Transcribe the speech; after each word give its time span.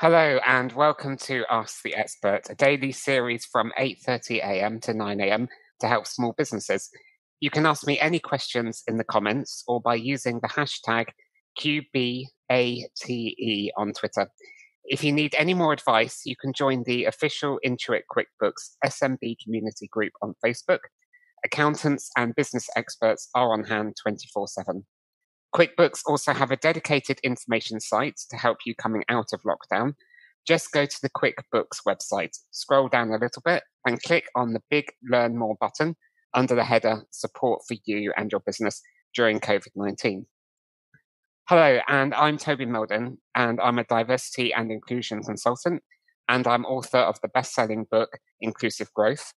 Hello 0.00 0.40
and 0.46 0.72
welcome 0.72 1.18
to 1.18 1.44
Ask 1.50 1.82
the 1.82 1.94
Expert, 1.94 2.48
a 2.48 2.54
daily 2.54 2.90
series 2.90 3.44
from 3.44 3.70
8:30 3.78 4.38
a.m. 4.38 4.80
to 4.80 4.94
9 4.94 5.20
a.m. 5.20 5.46
to 5.80 5.88
help 5.88 6.06
small 6.06 6.32
businesses. 6.38 6.88
You 7.40 7.50
can 7.50 7.66
ask 7.66 7.86
me 7.86 8.00
any 8.00 8.18
questions 8.18 8.82
in 8.88 8.96
the 8.96 9.04
comments 9.04 9.62
or 9.68 9.78
by 9.78 9.96
using 9.96 10.40
the 10.40 10.48
hashtag 10.48 11.08
QBATE 11.60 13.68
on 13.76 13.92
Twitter. 13.92 14.30
If 14.84 15.04
you 15.04 15.12
need 15.12 15.34
any 15.36 15.52
more 15.52 15.74
advice, 15.74 16.22
you 16.24 16.34
can 16.34 16.54
join 16.54 16.82
the 16.84 17.04
official 17.04 17.60
Intuit 17.62 18.04
QuickBooks 18.10 18.76
SMB 18.82 19.36
community 19.44 19.86
group 19.92 20.14
on 20.22 20.34
Facebook. 20.42 20.80
Accountants 21.44 22.10
and 22.16 22.34
business 22.34 22.70
experts 22.74 23.28
are 23.34 23.52
on 23.52 23.64
hand 23.64 23.96
24 24.02 24.48
7. 24.48 24.86
QuickBooks 25.54 26.00
also 26.06 26.32
have 26.32 26.52
a 26.52 26.56
dedicated 26.56 27.18
information 27.24 27.80
site 27.80 28.18
to 28.30 28.36
help 28.36 28.58
you 28.64 28.74
coming 28.74 29.02
out 29.08 29.32
of 29.32 29.42
lockdown. 29.42 29.94
Just 30.46 30.72
go 30.72 30.86
to 30.86 30.98
the 31.02 31.10
QuickBooks 31.10 31.82
website, 31.86 32.38
scroll 32.52 32.88
down 32.88 33.08
a 33.08 33.18
little 33.18 33.42
bit, 33.44 33.64
and 33.84 34.02
click 34.02 34.26
on 34.36 34.52
the 34.52 34.62
big 34.70 34.86
Learn 35.02 35.36
More 35.36 35.56
button 35.60 35.96
under 36.34 36.54
the 36.54 36.64
header 36.64 37.02
Support 37.10 37.62
for 37.66 37.76
You 37.84 38.12
and 38.16 38.30
Your 38.30 38.40
Business 38.40 38.80
during 39.14 39.40
COVID 39.40 39.70
19. 39.74 40.26
Hello, 41.48 41.80
and 41.88 42.14
I'm 42.14 42.38
Toby 42.38 42.64
Mildon, 42.64 43.16
and 43.34 43.60
I'm 43.60 43.80
a 43.80 43.84
diversity 43.84 44.54
and 44.54 44.70
inclusion 44.70 45.20
consultant, 45.20 45.82
and 46.28 46.46
I'm 46.46 46.64
author 46.64 46.98
of 46.98 47.20
the 47.22 47.28
best 47.28 47.54
selling 47.54 47.86
book, 47.90 48.18
Inclusive 48.40 48.94
Growth. 48.94 49.32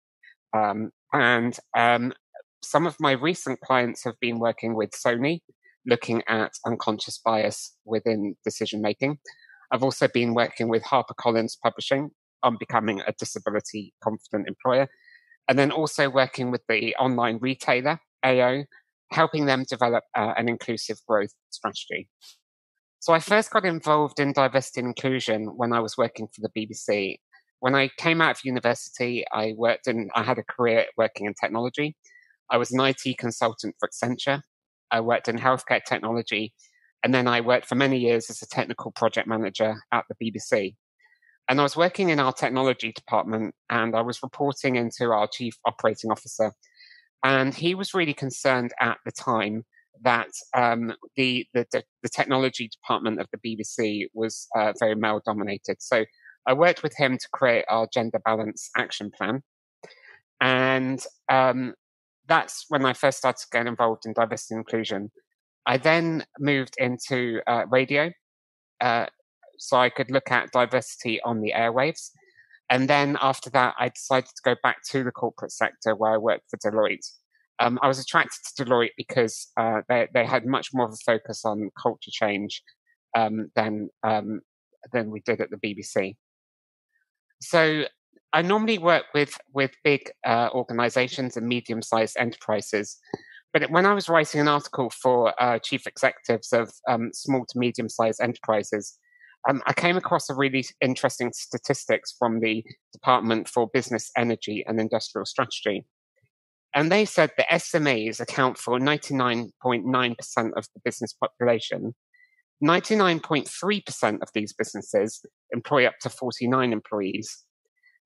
Um, 0.52 0.90
and 1.12 1.56
um, 1.76 2.12
some 2.64 2.88
of 2.88 2.96
my 2.98 3.12
recent 3.12 3.60
clients 3.60 4.02
have 4.02 4.18
been 4.20 4.40
working 4.40 4.74
with 4.74 4.90
Sony 4.90 5.42
looking 5.86 6.22
at 6.28 6.52
unconscious 6.66 7.18
bias 7.18 7.74
within 7.84 8.36
decision 8.44 8.80
making. 8.80 9.18
I've 9.70 9.82
also 9.82 10.08
been 10.08 10.34
working 10.34 10.68
with 10.68 10.82
HarperCollins 10.84 11.56
Publishing 11.62 12.10
on 12.42 12.56
becoming 12.58 13.00
a 13.00 13.12
disability 13.18 13.92
confident 14.02 14.48
employer, 14.48 14.88
and 15.48 15.58
then 15.58 15.70
also 15.70 16.08
working 16.08 16.50
with 16.50 16.62
the 16.68 16.94
online 16.96 17.38
retailer, 17.40 18.00
AO, 18.24 18.64
helping 19.12 19.46
them 19.46 19.64
develop 19.68 20.04
uh, 20.16 20.32
an 20.36 20.48
inclusive 20.48 20.98
growth 21.06 21.34
strategy. 21.50 22.08
So 23.00 23.12
I 23.12 23.18
first 23.18 23.50
got 23.50 23.64
involved 23.64 24.20
in 24.20 24.32
diversity 24.32 24.80
and 24.80 24.88
inclusion 24.88 25.46
when 25.56 25.72
I 25.72 25.80
was 25.80 25.96
working 25.96 26.28
for 26.28 26.42
the 26.42 26.50
BBC. 26.50 27.16
When 27.60 27.74
I 27.74 27.90
came 27.98 28.20
out 28.20 28.32
of 28.32 28.44
university, 28.44 29.24
I 29.32 29.54
worked 29.56 29.86
in, 29.86 30.08
I 30.14 30.22
had 30.22 30.38
a 30.38 30.42
career 30.42 30.86
working 30.96 31.26
in 31.26 31.34
technology. 31.34 31.96
I 32.50 32.56
was 32.56 32.70
an 32.72 32.80
IT 32.80 33.18
consultant 33.18 33.74
for 33.78 33.88
Accenture 33.88 34.42
I 34.90 35.00
worked 35.00 35.28
in 35.28 35.38
healthcare 35.38 35.82
technology, 35.82 36.52
and 37.02 37.14
then 37.14 37.26
I 37.26 37.40
worked 37.40 37.66
for 37.66 37.74
many 37.74 37.98
years 37.98 38.30
as 38.30 38.42
a 38.42 38.48
technical 38.48 38.92
project 38.92 39.26
manager 39.26 39.76
at 39.92 40.04
the 40.08 40.32
BBC. 40.32 40.74
And 41.48 41.58
I 41.58 41.62
was 41.62 41.76
working 41.76 42.10
in 42.10 42.20
our 42.20 42.32
technology 42.32 42.92
department, 42.92 43.54
and 43.68 43.96
I 43.96 44.02
was 44.02 44.22
reporting 44.22 44.76
into 44.76 45.06
our 45.10 45.26
chief 45.26 45.54
operating 45.64 46.10
officer. 46.10 46.52
And 47.24 47.54
he 47.54 47.74
was 47.74 47.94
really 47.94 48.14
concerned 48.14 48.72
at 48.80 48.98
the 49.04 49.12
time 49.12 49.64
that 50.02 50.30
um, 50.54 50.94
the, 51.16 51.46
the, 51.52 51.66
the 52.02 52.08
technology 52.08 52.68
department 52.68 53.20
of 53.20 53.26
the 53.32 53.38
BBC 53.38 54.06
was 54.14 54.46
uh, 54.56 54.72
very 54.78 54.94
male 54.94 55.20
dominated. 55.24 55.76
So 55.80 56.04
I 56.46 56.54
worked 56.54 56.82
with 56.82 56.96
him 56.96 57.18
to 57.18 57.28
create 57.32 57.64
our 57.68 57.86
gender 57.92 58.20
balance 58.24 58.70
action 58.76 59.10
plan. 59.10 59.42
And 60.40 61.04
um, 61.28 61.74
that's 62.30 62.64
when 62.68 62.86
I 62.86 62.92
first 62.94 63.18
started 63.18 63.44
getting 63.50 63.66
involved 63.66 64.06
in 64.06 64.14
diversity 64.14 64.54
and 64.54 64.60
inclusion. 64.60 65.10
I 65.66 65.76
then 65.76 66.24
moved 66.38 66.76
into 66.78 67.40
uh, 67.46 67.64
radio, 67.68 68.12
uh, 68.80 69.06
so 69.58 69.76
I 69.76 69.90
could 69.90 70.10
look 70.10 70.30
at 70.30 70.52
diversity 70.52 71.20
on 71.22 71.40
the 71.40 71.52
airwaves. 71.54 72.10
And 72.70 72.88
then 72.88 73.18
after 73.20 73.50
that, 73.50 73.74
I 73.78 73.88
decided 73.88 74.28
to 74.28 74.42
go 74.44 74.54
back 74.62 74.78
to 74.90 75.02
the 75.02 75.10
corporate 75.10 75.50
sector 75.50 75.96
where 75.96 76.12
I 76.12 76.18
worked 76.18 76.44
for 76.48 76.56
Deloitte. 76.56 77.10
Um, 77.58 77.78
I 77.82 77.88
was 77.88 77.98
attracted 77.98 78.38
to 78.56 78.64
Deloitte 78.64 78.96
because 78.96 79.48
uh, 79.56 79.80
they, 79.88 80.06
they 80.14 80.24
had 80.24 80.46
much 80.46 80.68
more 80.72 80.86
of 80.86 80.92
a 80.92 81.04
focus 81.04 81.44
on 81.44 81.70
culture 81.82 82.12
change 82.12 82.62
um, 83.16 83.50
than 83.56 83.90
um, 84.04 84.40
than 84.92 85.10
we 85.10 85.20
did 85.20 85.40
at 85.40 85.50
the 85.50 85.56
BBC. 85.56 86.14
So 87.42 87.84
I 88.32 88.42
normally 88.42 88.78
work 88.78 89.04
with 89.14 89.36
with 89.52 89.72
big 89.82 90.10
uh, 90.26 90.48
organizations 90.52 91.36
and 91.36 91.46
medium 91.46 91.82
sized 91.82 92.16
enterprises. 92.18 92.98
But 93.52 93.70
when 93.70 93.84
I 93.84 93.94
was 93.94 94.08
writing 94.08 94.40
an 94.40 94.48
article 94.48 94.90
for 94.90 95.34
uh, 95.42 95.58
chief 95.58 95.86
executives 95.86 96.52
of 96.52 96.72
um, 96.88 97.10
small 97.12 97.44
to 97.46 97.58
medium 97.58 97.88
sized 97.88 98.20
enterprises, 98.20 98.96
um, 99.48 99.62
I 99.66 99.72
came 99.72 99.96
across 99.96 100.30
a 100.30 100.34
really 100.34 100.64
interesting 100.80 101.32
statistics 101.32 102.14
from 102.16 102.40
the 102.40 102.64
Department 102.92 103.48
for 103.48 103.68
Business, 103.72 104.10
Energy 104.16 104.64
and 104.66 104.78
Industrial 104.78 105.24
Strategy. 105.24 105.84
And 106.74 106.92
they 106.92 107.04
said 107.04 107.32
that 107.36 107.48
SMEs 107.50 108.20
account 108.20 108.56
for 108.56 108.78
99.9% 108.78 110.50
of 110.56 110.66
the 110.74 110.80
business 110.84 111.12
population. 111.12 111.94
99.3% 112.62 114.22
of 114.22 114.28
these 114.34 114.52
businesses 114.52 115.24
employ 115.52 115.86
up 115.86 115.94
to 116.02 116.10
49 116.10 116.72
employees 116.72 117.44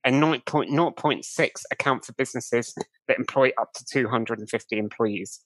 and 0.04 0.22
0.6 0.22 1.50
account 1.72 2.04
for 2.04 2.12
businesses 2.14 2.74
that 3.08 3.18
employ 3.18 3.50
up 3.60 3.72
to 3.74 3.84
250 3.84 4.78
employees. 4.78 5.40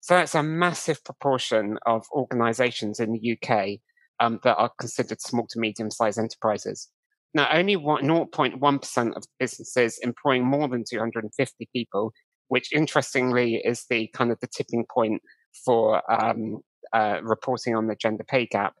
So 0.00 0.14
that's 0.14 0.34
a 0.34 0.42
massive 0.42 1.02
proportion 1.04 1.78
of 1.86 2.06
organizations 2.12 3.00
in 3.00 3.12
the 3.12 3.32
UK 3.36 3.80
um, 4.20 4.40
that 4.44 4.56
are 4.56 4.70
considered 4.78 5.20
small 5.20 5.46
to 5.50 5.58
medium 5.58 5.90
sized 5.90 6.18
enterprises. 6.18 6.88
Now, 7.34 7.48
only 7.52 7.76
0.1% 7.76 9.16
of 9.16 9.24
businesses 9.38 9.98
employing 10.02 10.44
more 10.44 10.68
than 10.68 10.84
250 10.88 11.68
people, 11.74 12.12
which 12.48 12.72
interestingly 12.72 13.56
is 13.56 13.84
the 13.90 14.08
kind 14.14 14.30
of 14.30 14.40
the 14.40 14.46
tipping 14.46 14.86
point 14.92 15.20
for 15.64 16.02
um, 16.10 16.60
uh, 16.92 17.20
reporting 17.22 17.74
on 17.74 17.86
the 17.86 17.96
gender 17.96 18.24
pay 18.24 18.46
gap, 18.46 18.74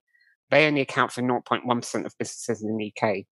they 0.50 0.66
only 0.66 0.80
account 0.80 1.12
for 1.12 1.22
0.1% 1.22 2.06
of 2.06 2.14
businesses 2.18 2.62
in 2.62 2.76
the 2.76 2.92
UK. 2.96 3.26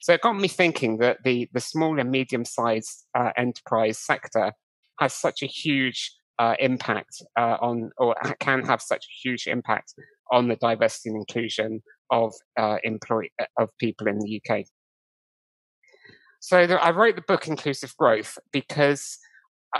So 0.00 0.12
it 0.12 0.20
got 0.20 0.36
me 0.36 0.48
thinking 0.48 0.98
that 0.98 1.18
the, 1.24 1.48
the 1.52 1.60
small 1.60 1.98
and 1.98 2.10
medium 2.10 2.44
sized 2.44 3.04
uh, 3.16 3.30
enterprise 3.36 3.98
sector 3.98 4.52
has 5.00 5.14
such 5.14 5.42
a 5.42 5.46
huge 5.46 6.12
uh, 6.38 6.54
impact 6.60 7.22
uh, 7.36 7.56
on, 7.60 7.90
or 7.98 8.14
can 8.40 8.64
have 8.64 8.80
such 8.80 9.04
a 9.04 9.28
huge 9.28 9.46
impact 9.46 9.94
on 10.30 10.48
the 10.48 10.56
diversity 10.56 11.10
and 11.10 11.18
inclusion 11.18 11.82
of 12.10 12.32
uh, 12.58 12.76
employee 12.84 13.32
uh, 13.40 13.44
of 13.58 13.70
people 13.78 14.06
in 14.06 14.18
the 14.18 14.40
UK. 14.40 14.64
So 16.40 16.66
the, 16.66 16.82
I 16.82 16.90
wrote 16.90 17.16
the 17.16 17.22
book 17.22 17.48
Inclusive 17.48 17.96
Growth 17.96 18.38
because 18.52 19.18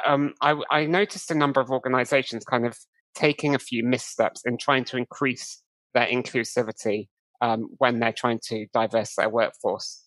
um, 0.05 0.35
I, 0.43 0.61
I 0.71 0.87
noticed 0.87 1.31
a 1.31 1.35
number 1.35 1.61
of 1.61 1.71
organisations 1.71 2.45
kind 2.45 2.67
of 2.67 2.77
taking 3.15 3.55
a 3.55 3.59
few 3.59 3.85
missteps 3.85 4.43
in 4.45 4.59
trying 4.59 4.85
to 4.85 4.97
increase 4.97 5.63
their 5.95 6.07
inclusivity 6.07 7.09
um, 7.41 7.69
when 7.79 8.01
they're 8.01 8.13
trying 8.13 8.41
to 8.45 8.67
diverse 8.75 9.15
their 9.17 9.29
workforce. 9.29 10.05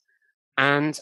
And 0.57 0.99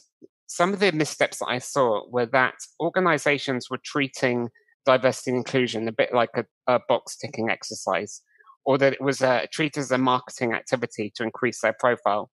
some 0.48 0.74
of 0.74 0.80
the 0.80 0.92
missteps 0.92 1.40
that 1.40 1.48
I 1.48 1.60
saw 1.60 2.04
were 2.10 2.26
that 2.28 2.56
organizations 2.80 3.70
were 3.70 3.80
treating 3.84 4.50
diversity 4.86 5.32
and 5.32 5.38
inclusion 5.38 5.88
a 5.88 5.92
bit 5.92 6.14
like 6.14 6.30
a, 6.36 6.46
a 6.68 6.80
box 6.88 7.18
ticking 7.18 7.50
exercise, 7.50 8.22
or 8.66 8.78
that 8.78 8.94
it 8.94 9.02
was 9.02 9.22
uh, 9.22 9.46
treated 9.52 9.82
as 9.82 9.92
a 9.92 9.98
marketing 9.98 10.54
activity 10.54 11.12
to 11.16 11.24
increase 11.24 11.62
their 11.62 11.76
profile. 11.80 12.30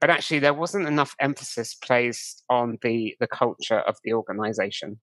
But 0.00 0.10
actually, 0.10 0.40
there 0.40 0.52
wasn't 0.52 0.86
enough 0.86 1.14
emphasis 1.18 1.74
placed 1.74 2.42
on 2.50 2.76
the, 2.82 3.14
the 3.18 3.26
culture 3.26 3.80
of 3.80 3.96
the 4.04 4.12
organization. 4.12 5.00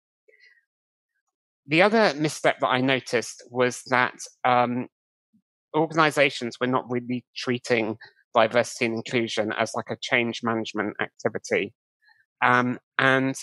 The 1.67 1.83
other 1.83 2.15
misstep 2.17 2.61
that 2.61 2.69
I 2.69 2.81
noticed 2.81 3.43
was 3.51 3.83
that 3.89 4.15
um, 4.45 4.87
organizations 5.77 6.59
were 6.61 6.69
not 6.69 6.85
really 6.89 7.25
treating 7.37 7.97
diversity 8.37 8.85
and 8.85 8.95
inclusion 8.95 9.53
as 9.59 9.73
like 9.75 9.91
a 9.91 9.97
change 10.01 10.41
management 10.43 10.95
activity. 11.01 11.73
Um, 12.45 12.79
and 12.99 13.35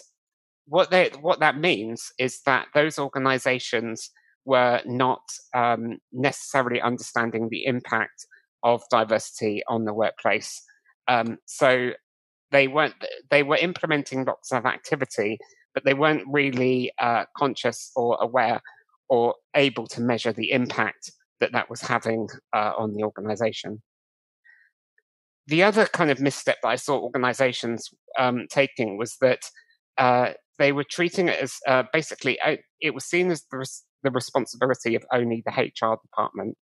what 0.67 0.91
they, 0.91 1.09
what 1.19 1.39
that 1.39 1.57
means 1.57 2.11
is 2.19 2.41
that 2.45 2.67
those 2.73 2.99
organizations 2.99 4.11
were 4.45 4.81
not 4.85 5.21
um, 5.55 5.97
necessarily 6.11 6.79
understanding 6.81 7.49
the 7.49 7.65
impact 7.65 8.27
of 8.61 8.83
diversity 8.91 9.63
on 9.67 9.85
the 9.85 9.93
workplace. 9.93 10.61
Um, 11.07 11.37
so 11.45 11.91
they 12.51 12.67
weren't 12.67 12.93
they 13.29 13.43
were 13.43 13.57
implementing 13.57 14.25
lots 14.25 14.53
of 14.53 14.65
activity, 14.65 15.37
but 15.73 15.83
they 15.83 15.93
weren't 15.93 16.23
really 16.27 16.91
uh, 17.01 17.25
conscious 17.35 17.91
or 17.95 18.17
aware 18.21 18.61
or 19.09 19.35
able 19.55 19.87
to 19.87 20.01
measure 20.01 20.31
the 20.31 20.51
impact 20.51 21.11
that 21.39 21.51
that 21.51 21.69
was 21.69 21.81
having 21.81 22.27
uh, 22.55 22.71
on 22.77 22.93
the 22.93 23.03
organization. 23.03 23.81
The 25.47 25.63
other 25.63 25.85
kind 25.85 26.09
of 26.09 26.21
misstep 26.21 26.57
that 26.63 26.69
I 26.69 26.75
saw 26.75 26.99
organizations 26.99 27.89
um, 28.17 28.47
taking 28.49 28.97
was 28.97 29.17
that 29.21 29.41
uh, 29.97 30.31
they 30.57 30.71
were 30.71 30.85
treating 30.85 31.27
it 31.27 31.39
as 31.39 31.55
uh, 31.67 31.83
basically, 31.91 32.39
uh, 32.39 32.57
it 32.81 32.93
was 32.93 33.05
seen 33.05 33.31
as 33.31 33.43
the, 33.51 33.57
res- 33.57 33.83
the, 34.03 34.11
responsibility 34.11 34.95
of 34.95 35.03
only 35.11 35.43
the 35.45 35.51
HR 35.51 35.97
department. 36.01 36.57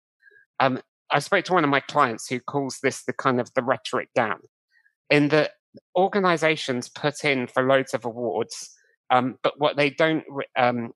Um, 0.60 0.80
I 1.10 1.18
spoke 1.20 1.44
to 1.46 1.54
one 1.54 1.64
of 1.64 1.70
my 1.70 1.80
clients 1.80 2.28
who 2.28 2.40
calls 2.40 2.78
this 2.82 3.04
the 3.04 3.12
kind 3.12 3.40
of 3.40 3.52
the 3.54 3.62
rhetoric 3.62 4.08
gap. 4.14 4.38
in 5.10 5.28
that 5.28 5.52
organizations 5.96 6.88
put 6.88 7.24
in 7.24 7.46
for 7.46 7.66
loads 7.66 7.94
of 7.94 8.04
awards, 8.04 8.70
um, 9.10 9.36
but 9.42 9.54
what 9.58 9.76
they 9.76 9.90
don't, 9.90 10.24
um, 10.56 10.92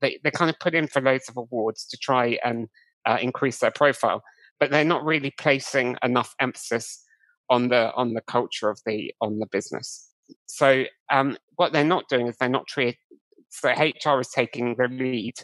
they, 0.00 0.18
they 0.22 0.30
kind 0.30 0.50
of 0.50 0.58
put 0.58 0.74
in 0.74 0.86
for 0.86 1.00
loads 1.00 1.28
of 1.28 1.36
awards 1.36 1.86
to 1.86 1.96
try 1.96 2.38
and 2.44 2.68
uh, 3.06 3.18
increase 3.20 3.58
their 3.58 3.70
profile, 3.70 4.22
but 4.60 4.70
they're 4.70 4.84
not 4.84 5.04
really 5.04 5.32
placing 5.38 5.96
enough 6.04 6.34
emphasis 6.38 7.02
on 7.48 7.68
the 7.68 7.92
on 7.94 8.12
the 8.12 8.20
culture 8.20 8.68
of 8.68 8.78
the 8.86 9.12
on 9.20 9.38
the 9.40 9.46
business. 9.46 10.08
So 10.46 10.84
um, 11.10 11.36
what 11.56 11.72
they're 11.72 11.82
not 11.82 12.08
doing 12.08 12.28
is 12.28 12.36
they're 12.38 12.48
not 12.48 12.68
treating. 12.68 12.94
So 13.48 13.70
HR 13.70 14.20
is 14.20 14.28
taking 14.28 14.76
the 14.76 14.86
lead, 14.86 15.34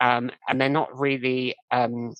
um, 0.00 0.30
and 0.48 0.60
they're 0.60 0.68
not 0.68 0.98
really 0.98 1.54
um, 1.70 2.12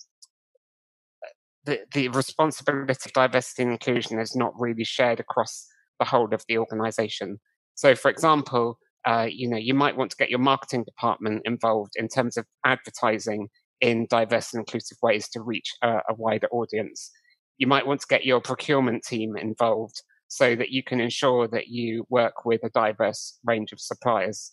the 1.64 1.80
the 1.92 2.08
responsibility 2.08 2.98
of 3.04 3.12
diversity 3.12 3.64
and 3.64 3.72
inclusion 3.72 4.18
is 4.18 4.34
not 4.34 4.54
really 4.58 4.84
shared 4.84 5.20
across 5.20 5.66
the 5.98 6.06
whole 6.06 6.32
of 6.32 6.42
the 6.48 6.56
organization. 6.56 7.38
So, 7.74 7.94
for 7.94 8.10
example, 8.10 8.78
uh, 9.06 9.26
you 9.30 9.48
know, 9.48 9.58
you 9.58 9.74
might 9.74 9.96
want 9.96 10.10
to 10.10 10.16
get 10.16 10.30
your 10.30 10.38
marketing 10.38 10.84
department 10.84 11.42
involved 11.44 11.92
in 11.96 12.08
terms 12.08 12.36
of 12.36 12.46
advertising 12.64 13.48
in 13.80 14.06
diverse 14.10 14.52
and 14.52 14.60
inclusive 14.60 14.98
ways 15.02 15.28
to 15.30 15.40
reach 15.40 15.72
a, 15.82 15.98
a 16.08 16.14
wider 16.16 16.48
audience. 16.50 17.10
You 17.58 17.66
might 17.66 17.86
want 17.86 18.00
to 18.00 18.06
get 18.08 18.24
your 18.24 18.40
procurement 18.40 19.04
team 19.04 19.36
involved 19.36 20.02
so 20.28 20.54
that 20.54 20.70
you 20.70 20.82
can 20.82 21.00
ensure 21.00 21.48
that 21.48 21.68
you 21.68 22.06
work 22.08 22.44
with 22.44 22.62
a 22.62 22.70
diverse 22.70 23.38
range 23.44 23.72
of 23.72 23.80
suppliers. 23.80 24.52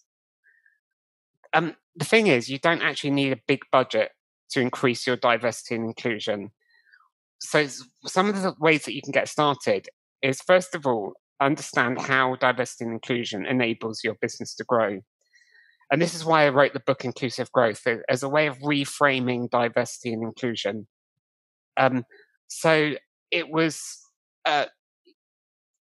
Um, 1.54 1.76
the 1.96 2.06
thing 2.06 2.28
is, 2.28 2.50
you 2.50 2.60
don't 2.60 2.82
actually 2.82 3.12
need 3.12 3.34
a 3.34 3.42
big 3.48 3.62
budget 3.72 4.12
to 4.52 4.62
increase 4.62 5.06
your 5.06 5.18
diversity 5.18 5.76
and 5.76 5.86
inclusion. 5.86 6.52
So, 7.40 7.68
some 8.06 8.30
of 8.30 8.42
the 8.42 8.54
ways 8.60 8.86
that 8.86 8.94
you 8.94 9.02
can 9.02 9.12
get 9.12 9.28
started 9.28 9.90
is 10.22 10.42
first 10.42 10.76
of 10.76 10.86
all, 10.86 11.14
understand 11.42 12.00
how 12.00 12.36
diversity 12.36 12.86
and 12.86 12.94
inclusion 12.94 13.46
enables 13.46 14.04
your 14.04 14.16
business 14.22 14.56
to 14.56 14.64
grow. 14.64 15.02
And 15.92 16.02
this 16.02 16.16
is 16.16 16.26
why 16.26 16.46
I 16.46 16.50
wrote 16.50 16.74
the 16.74 16.80
book 16.80 17.06
Inclusive 17.06 17.52
Growth 17.52 17.86
as 18.10 18.24
a 18.24 18.30
way 18.30 18.48
of 18.48 18.58
reframing 18.60 19.50
diversity 19.50 20.14
and 20.14 20.24
inclusion. 20.24 20.88
Um, 21.78 22.04
so 22.48 22.94
it 23.32 23.50
was, 23.50 23.98
uh, 24.46 24.66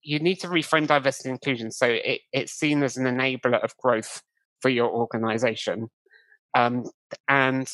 you 0.02 0.18
need 0.18 0.40
to 0.40 0.48
reframe 0.48 0.86
diversity 0.86 1.30
and 1.30 1.36
inclusion 1.36 1.70
so 1.70 1.86
it, 1.86 2.20
it's 2.32 2.52
seen 2.52 2.82
as 2.82 2.96
an 2.96 3.06
enabler 3.06 3.62
of 3.62 3.76
growth 3.78 4.22
for 4.60 4.68
your 4.68 4.90
organization. 4.90 5.88
Um, 6.54 6.84
and 7.28 7.70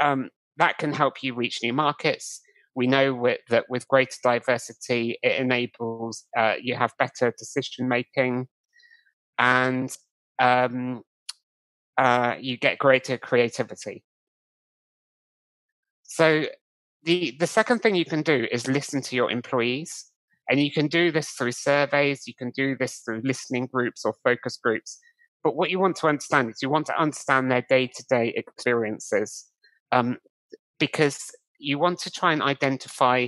um, 0.00 0.28
that 0.56 0.78
can 0.78 0.92
help 0.92 1.22
you 1.22 1.34
reach 1.34 1.60
new 1.62 1.72
markets. 1.72 2.40
We 2.76 2.86
know 2.86 3.14
with, 3.14 3.38
that 3.50 3.66
with 3.68 3.86
greater 3.88 4.16
diversity, 4.22 5.18
it 5.22 5.40
enables 5.40 6.24
uh, 6.36 6.54
you 6.60 6.74
have 6.74 6.92
better 6.98 7.32
decision 7.38 7.88
making, 7.88 8.48
and 9.38 9.96
um, 10.40 11.02
uh, 11.98 12.34
you 12.40 12.56
get 12.56 12.78
greater 12.78 13.18
creativity. 13.18 14.04
So 16.02 16.46
the 17.02 17.36
the 17.38 17.46
second 17.46 17.80
thing 17.80 17.94
you 17.94 18.04
can 18.04 18.22
do 18.22 18.46
is 18.50 18.68
listen 18.68 19.02
to 19.02 19.16
your 19.16 19.30
employees, 19.30 20.10
and 20.48 20.60
you 20.60 20.70
can 20.72 20.86
do 20.86 21.10
this 21.10 21.30
through 21.30 21.52
surveys. 21.52 22.26
You 22.26 22.34
can 22.34 22.50
do 22.50 22.76
this 22.78 22.98
through 23.04 23.22
listening 23.24 23.66
groups 23.66 24.04
or 24.04 24.14
focus 24.24 24.56
groups. 24.56 24.98
But 25.42 25.56
what 25.56 25.70
you 25.70 25.78
want 25.78 25.96
to 25.96 26.06
understand 26.06 26.50
is 26.50 26.62
you 26.62 26.70
want 26.70 26.86
to 26.86 27.00
understand 27.00 27.50
their 27.50 27.64
day 27.68 27.88
to 27.88 28.04
day 28.08 28.32
experiences, 28.36 29.46
um, 29.92 30.18
because 30.78 31.30
you 31.58 31.78
want 31.78 31.98
to 32.00 32.10
try 32.10 32.32
and 32.32 32.42
identify 32.42 33.26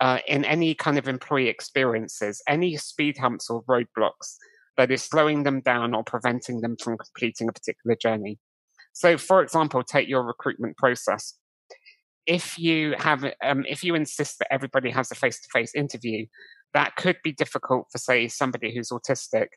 uh, 0.00 0.18
in 0.26 0.44
any 0.44 0.74
kind 0.74 0.98
of 0.98 1.08
employee 1.08 1.48
experiences 1.48 2.42
any 2.48 2.76
speed 2.76 3.18
humps 3.18 3.50
or 3.50 3.62
roadblocks 3.64 4.36
that 4.78 4.90
is 4.90 5.02
slowing 5.02 5.42
them 5.42 5.60
down 5.60 5.94
or 5.94 6.02
preventing 6.02 6.62
them 6.62 6.76
from 6.82 6.96
completing 6.96 7.48
a 7.48 7.52
particular 7.52 7.96
journey. 8.00 8.38
So, 8.94 9.18
for 9.18 9.42
example, 9.42 9.82
take 9.82 10.08
your 10.08 10.22
recruitment 10.22 10.78
process. 10.78 11.34
If 12.26 12.58
you 12.58 12.94
have, 12.98 13.24
um, 13.44 13.64
if 13.68 13.84
you 13.84 13.94
insist 13.94 14.38
that 14.38 14.52
everybody 14.52 14.90
has 14.90 15.10
a 15.10 15.14
face-to-face 15.14 15.74
interview, 15.74 16.26
that 16.74 16.96
could 16.96 17.16
be 17.22 17.32
difficult 17.32 17.86
for, 17.92 17.98
say, 17.98 18.28
somebody 18.28 18.74
who's 18.74 18.88
autistic. 18.88 19.48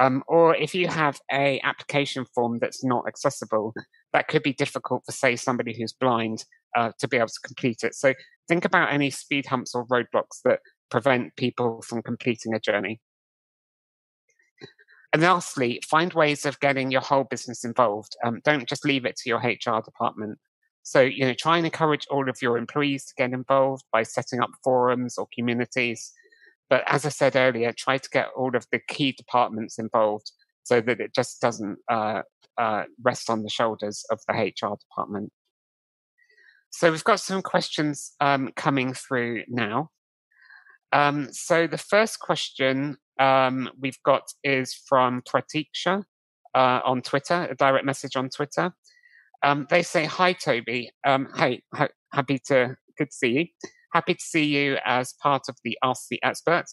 Um, 0.00 0.24
or 0.26 0.56
if 0.56 0.74
you 0.74 0.88
have 0.88 1.20
a 1.30 1.60
application 1.62 2.24
form 2.34 2.58
that's 2.60 2.82
not 2.82 3.04
accessible, 3.06 3.74
that 4.12 4.28
could 4.28 4.42
be 4.42 4.54
difficult 4.54 5.02
for, 5.04 5.12
say, 5.12 5.36
somebody 5.36 5.76
who's 5.76 5.92
blind 5.92 6.44
uh, 6.76 6.92
to 7.00 7.08
be 7.08 7.16
able 7.16 7.28
to 7.28 7.40
complete 7.44 7.82
it. 7.82 7.94
So 7.94 8.14
think 8.48 8.64
about 8.64 8.92
any 8.92 9.10
speed 9.10 9.46
humps 9.46 9.74
or 9.74 9.86
roadblocks 9.86 10.40
that 10.44 10.60
prevent 10.90 11.36
people 11.36 11.82
from 11.82 12.02
completing 12.02 12.54
a 12.54 12.60
journey. 12.60 13.00
And 15.12 15.22
lastly, 15.22 15.80
find 15.88 16.12
ways 16.12 16.46
of 16.46 16.60
getting 16.60 16.90
your 16.90 17.00
whole 17.00 17.24
business 17.24 17.64
involved. 17.64 18.16
Um, 18.24 18.40
don't 18.44 18.68
just 18.68 18.84
leave 18.84 19.04
it 19.04 19.16
to 19.16 19.28
your 19.28 19.38
HR 19.38 19.82
department. 19.82 20.38
So, 20.82 21.00
you 21.00 21.24
know, 21.24 21.34
try 21.34 21.56
and 21.56 21.66
encourage 21.66 22.06
all 22.10 22.28
of 22.28 22.40
your 22.40 22.56
employees 22.56 23.06
to 23.06 23.14
get 23.16 23.32
involved 23.32 23.84
by 23.92 24.04
setting 24.04 24.40
up 24.40 24.50
forums 24.62 25.18
or 25.18 25.26
communities. 25.34 26.12
But 26.68 26.84
as 26.86 27.04
I 27.04 27.08
said 27.08 27.34
earlier, 27.34 27.72
try 27.72 27.98
to 27.98 28.08
get 28.10 28.28
all 28.36 28.54
of 28.56 28.66
the 28.70 28.78
key 28.88 29.12
departments 29.12 29.78
involved 29.78 30.30
so 30.62 30.80
that 30.80 31.00
it 31.00 31.14
just 31.14 31.40
doesn't 31.40 31.78
uh, 31.88 32.22
uh, 32.56 32.84
rest 33.02 33.28
on 33.28 33.42
the 33.42 33.50
shoulders 33.50 34.04
of 34.10 34.20
the 34.28 34.34
HR 34.34 34.76
department. 34.76 35.32
So 36.70 36.92
we've 36.92 37.04
got 37.04 37.18
some 37.18 37.42
questions 37.42 38.12
um, 38.20 38.50
coming 38.54 38.94
through 38.94 39.42
now. 39.48 39.90
Um, 40.92 41.28
so 41.32 41.66
the 41.66 41.78
first 41.78 42.20
question 42.20 42.96
um, 43.20 43.70
we've 43.78 44.02
got 44.04 44.22
is 44.42 44.74
from 44.74 45.22
Pratiksha 45.22 46.04
uh, 46.54 46.80
on 46.84 47.02
Twitter, 47.02 47.46
a 47.50 47.54
direct 47.54 47.84
message 47.84 48.16
on 48.16 48.28
Twitter. 48.30 48.72
Um, 49.42 49.66
they 49.70 49.82
say, 49.82 50.06
"Hi, 50.06 50.32
Toby. 50.32 50.90
Um, 51.06 51.28
hey, 51.36 51.62
ha- 51.74 51.88
happy 52.12 52.40
to 52.46 52.76
good 52.98 53.10
to 53.10 53.16
see 53.16 53.28
you. 53.28 53.46
Happy 53.92 54.14
to 54.14 54.22
see 54.22 54.44
you 54.44 54.78
as 54.84 55.14
part 55.22 55.42
of 55.48 55.56
the 55.64 55.78
Ask 55.82 56.08
the 56.10 56.22
Expert. 56.22 56.66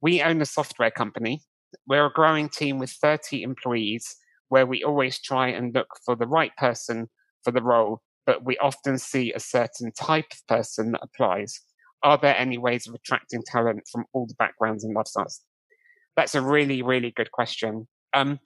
We 0.00 0.22
own 0.22 0.40
a 0.40 0.46
software 0.46 0.90
company. 0.90 1.42
We're 1.86 2.06
a 2.06 2.12
growing 2.12 2.48
team 2.48 2.78
with 2.78 2.90
30 2.90 3.42
employees, 3.42 4.16
where 4.48 4.66
we 4.66 4.82
always 4.82 5.20
try 5.20 5.48
and 5.48 5.74
look 5.74 5.88
for 6.04 6.14
the 6.14 6.26
right 6.26 6.54
person 6.58 7.08
for 7.44 7.52
the 7.52 7.62
role, 7.62 8.02
but 8.26 8.44
we 8.44 8.58
often 8.58 8.98
see 8.98 9.32
a 9.32 9.40
certain 9.40 9.92
type 9.92 10.26
of 10.32 10.46
person 10.46 10.92
that 10.92 11.02
applies. 11.02 11.60
Are 12.02 12.18
there 12.18 12.36
any 12.36 12.58
ways 12.58 12.86
of 12.86 12.94
attracting 12.94 13.42
talent 13.46 13.82
from 13.90 14.04
all 14.12 14.26
the 14.26 14.34
backgrounds 14.34 14.84
and 14.84 14.94
lifestyles? 14.94 15.38
That's 16.16 16.34
a 16.34 16.42
really, 16.42 16.82
really 16.82 17.10
good 17.10 17.32
question. 17.32 17.88
Um, 18.14 18.38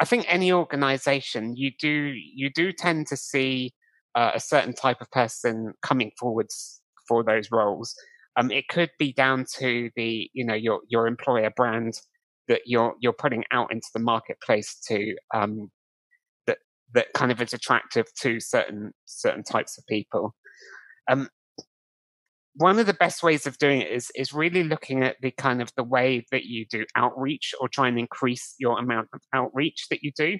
I 0.00 0.04
think 0.04 0.24
any 0.28 0.52
organization 0.52 1.56
you 1.56 1.72
do 1.78 1.88
you 1.88 2.50
do 2.54 2.72
tend 2.72 3.08
to 3.08 3.16
see 3.16 3.72
uh, 4.14 4.32
a 4.34 4.40
certain 4.40 4.72
type 4.72 5.00
of 5.00 5.10
person 5.10 5.74
coming 5.82 6.12
forwards 6.18 6.80
for 7.06 7.24
those 7.24 7.50
roles. 7.50 7.94
Um, 8.36 8.50
it 8.50 8.68
could 8.68 8.90
be 8.98 9.12
down 9.12 9.46
to 9.58 9.90
the 9.96 10.30
you 10.32 10.44
know 10.44 10.54
your 10.54 10.80
your 10.88 11.06
employer 11.06 11.50
brand 11.56 12.00
that 12.46 12.62
you're 12.66 12.94
you're 13.00 13.12
putting 13.12 13.44
out 13.50 13.72
into 13.72 13.88
the 13.92 14.00
marketplace 14.00 14.78
to 14.88 15.16
um, 15.34 15.70
that 16.46 16.58
that 16.94 17.08
kind 17.14 17.32
of 17.32 17.42
is 17.42 17.52
attractive 17.52 18.06
to 18.22 18.38
certain 18.38 18.92
certain 19.06 19.42
types 19.42 19.78
of 19.78 19.86
people. 19.86 20.34
Um, 21.10 21.28
one 22.58 22.80
of 22.80 22.86
the 22.86 22.94
best 22.94 23.22
ways 23.22 23.46
of 23.46 23.56
doing 23.58 23.80
it 23.80 23.90
is 23.90 24.10
is 24.16 24.32
really 24.32 24.64
looking 24.64 25.04
at 25.04 25.16
the 25.22 25.30
kind 25.30 25.62
of 25.62 25.72
the 25.76 25.84
way 25.84 26.26
that 26.32 26.44
you 26.44 26.66
do 26.66 26.84
outreach 26.96 27.54
or 27.60 27.68
try 27.68 27.86
and 27.86 27.98
increase 27.98 28.54
your 28.58 28.78
amount 28.78 29.08
of 29.14 29.20
outreach 29.32 29.86
that 29.90 30.02
you 30.02 30.10
do. 30.12 30.38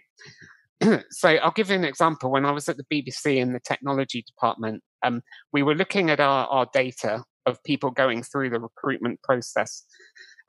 so 1.11 1.29
I'll 1.29 1.53
give 1.53 1.71
you 1.71 1.77
an 1.77 1.85
example. 1.85 2.31
When 2.31 2.45
I 2.45 2.51
was 2.51 2.69
at 2.69 2.77
the 2.77 2.85
BBC 2.93 3.37
in 3.37 3.53
the 3.53 3.61
technology 3.61 4.25
department, 4.27 4.83
um, 5.05 5.23
we 5.53 5.63
were 5.63 5.77
looking 5.77 6.11
at 6.11 6.19
our, 6.19 6.47
our 6.49 6.67
data 6.73 7.23
of 7.47 7.63
people 7.63 7.91
going 7.91 8.25
through 8.25 8.51
the 8.51 8.61
recruitment 8.61 9.23
process. 9.23 9.85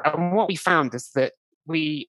And 0.04 0.34
what 0.34 0.48
we 0.48 0.56
found 0.56 0.96
is 0.96 1.12
that 1.14 1.34
we, 1.68 2.08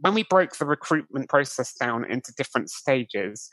when 0.00 0.12
we 0.12 0.22
broke 0.22 0.56
the 0.56 0.66
recruitment 0.66 1.30
process 1.30 1.72
down 1.72 2.04
into 2.04 2.32
different 2.36 2.68
stages, 2.70 3.48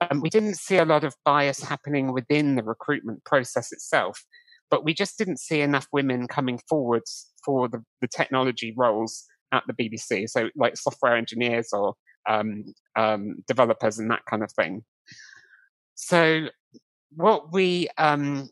um, 0.00 0.20
we 0.20 0.30
didn't 0.30 0.54
see 0.54 0.78
a 0.78 0.84
lot 0.84 1.04
of 1.04 1.14
bias 1.24 1.62
happening 1.62 2.12
within 2.12 2.54
the 2.54 2.62
recruitment 2.62 3.24
process 3.24 3.72
itself 3.72 4.24
but 4.70 4.84
we 4.84 4.94
just 4.94 5.18
didn't 5.18 5.38
see 5.38 5.60
enough 5.60 5.86
women 5.92 6.28
coming 6.28 6.60
forwards 6.68 7.30
for 7.44 7.68
the, 7.68 7.82
the 8.00 8.08
technology 8.08 8.74
roles 8.76 9.24
at 9.52 9.64
the 9.66 9.72
BBC. 9.72 10.28
So, 10.28 10.48
like 10.56 10.76
software 10.76 11.16
engineers 11.16 11.68
or 11.72 11.94
um, 12.28 12.64
um, 12.96 13.36
developers 13.46 13.98
and 13.98 14.10
that 14.10 14.24
kind 14.28 14.42
of 14.42 14.52
thing. 14.52 14.84
So, 15.94 16.46
what 17.14 17.52
we 17.52 17.88
um, 17.98 18.48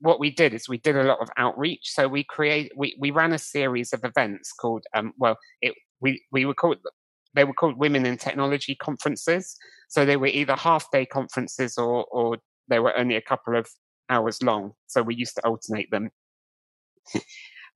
what 0.00 0.20
we 0.20 0.30
did 0.30 0.54
is 0.54 0.68
we 0.68 0.78
did 0.78 0.96
a 0.96 1.04
lot 1.04 1.18
of 1.20 1.28
outreach. 1.36 1.90
So 1.92 2.08
we 2.08 2.24
create 2.24 2.72
we, 2.76 2.96
we 2.98 3.10
ran 3.10 3.32
a 3.32 3.38
series 3.38 3.92
of 3.92 4.04
events 4.04 4.52
called 4.52 4.84
um, 4.94 5.12
well 5.18 5.36
it 5.60 5.74
we 6.00 6.22
we 6.32 6.44
were 6.44 6.54
called 6.54 6.78
they 7.34 7.44
were 7.44 7.54
called 7.54 7.78
Women 7.78 8.04
in 8.04 8.18
Technology 8.18 8.74
conferences. 8.74 9.56
So 9.88 10.04
they 10.04 10.16
were 10.16 10.26
either 10.26 10.56
half 10.56 10.90
day 10.90 11.06
conferences 11.06 11.78
or 11.78 12.04
or 12.10 12.38
they 12.68 12.78
were 12.78 12.96
only 12.96 13.16
a 13.16 13.22
couple 13.22 13.56
of 13.56 13.66
hours 14.12 14.42
long. 14.42 14.72
So 14.86 15.02
we 15.02 15.14
used 15.14 15.36
to 15.36 15.44
alternate 15.50 15.90
them. 15.90 16.10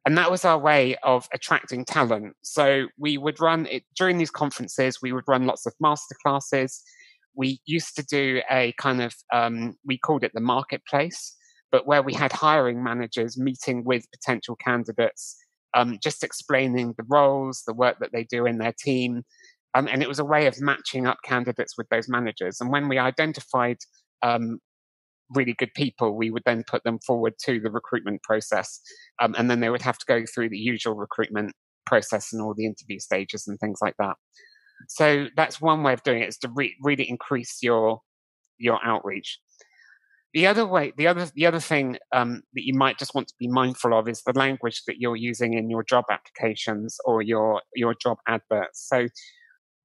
And 0.07 0.16
that 0.16 0.31
was 0.31 0.45
our 0.45 0.59
way 0.59 0.97
of 1.02 1.26
attracting 1.35 1.85
talent. 1.85 2.37
So 2.43 2.87
we 2.97 3.19
would 3.19 3.40
run 3.40 3.66
it 3.66 3.83
during 3.99 4.19
these 4.19 4.31
conferences, 4.31 5.02
we 5.02 5.12
would 5.12 5.26
run 5.26 5.47
lots 5.47 5.66
of 5.66 5.75
masterclasses. 5.83 6.81
We 7.35 7.61
used 7.66 7.97
to 7.97 8.05
do 8.05 8.40
a 8.49 8.73
kind 8.78 9.02
of, 9.02 9.12
um, 9.33 9.75
we 9.85 9.99
called 9.99 10.23
it 10.23 10.31
the 10.33 10.40
marketplace, 10.55 11.37
but 11.73 11.87
where 11.88 12.02
we 12.02 12.14
had 12.14 12.33
hiring 12.33 12.85
managers 12.85 13.37
meeting 13.37 13.83
with 13.85 14.11
potential 14.12 14.57
candidates, 14.57 15.37
um, 15.75 15.99
just 16.00 16.23
explaining 16.23 16.95
the 16.97 17.05
roles, 17.09 17.64
the 17.66 17.75
work 17.75 17.97
that 17.99 18.12
they 18.12 18.25
do 18.25 18.47
in 18.47 18.59
their 18.59 18.75
team. 18.78 19.25
Um, 19.75 19.88
and 19.90 20.02
it 20.05 20.09
was 20.09 20.21
a 20.21 20.25
way 20.25 20.47
of 20.47 20.61
matching 20.61 21.07
up 21.07 21.19
candidates 21.25 21.75
with 21.76 21.88
those 21.88 22.09
managers. 22.09 22.61
And 22.61 22.71
when 22.71 22.88
we 22.88 22.97
identified 22.99 23.78
um, 24.23 24.61
really 25.35 25.54
good 25.54 25.75
people, 25.75 26.16
we 26.16 26.30
would 26.30 26.45
then 26.45 26.64
put 26.66 26.85
them 26.85 26.99
forward 26.99 27.35
to 27.45 27.61
the 27.61 27.71
recruitment 27.71 28.23
process. 28.23 28.80
Um, 29.21 29.35
and 29.37 29.50
then 29.50 29.61
they 29.61 29.71
would 29.71 29.83
have 29.83 29.99
to 29.99 30.06
go 30.06 30.25
through 30.26 30.50
the 30.50 30.59
usual 30.59 30.95
recruitment 30.95 31.52
process 31.85 32.33
and 32.33 32.42
all 32.42 32.54
the 32.54 32.66
interview 32.66 32.99
stages 32.99 33.47
and 33.47 33.59
things 33.59 33.78
like 33.80 33.95
that. 33.99 34.16
So 34.88 35.26
that's 35.37 35.61
one 35.61 35.83
way 35.83 35.92
of 35.92 36.02
doing 36.02 36.23
it 36.23 36.28
is 36.28 36.38
to 36.38 36.50
re- 36.54 36.76
really 36.83 37.09
increase 37.09 37.62
your 37.62 38.00
your 38.59 38.78
outreach. 38.85 39.38
The 40.35 40.47
other 40.47 40.66
way, 40.66 40.92
the 40.97 41.06
other 41.06 41.26
the 41.35 41.47
other 41.47 41.61
thing 41.61 41.97
um, 42.12 42.42
that 42.54 42.66
you 42.66 42.75
might 42.75 42.99
just 42.99 43.14
want 43.14 43.28
to 43.28 43.35
be 43.38 43.49
mindful 43.49 43.99
of 43.99 44.09
is 44.09 44.23
the 44.26 44.38
language 44.38 44.83
that 44.87 44.97
you're 44.99 45.16
using 45.16 45.54
in 45.54 45.71
your 45.71 45.83
job 45.83 46.04
applications 46.11 46.99
or 47.06 47.23
your 47.23 47.62
your 47.75 47.95
job 47.95 48.18
adverts. 48.28 48.87
So 48.87 49.09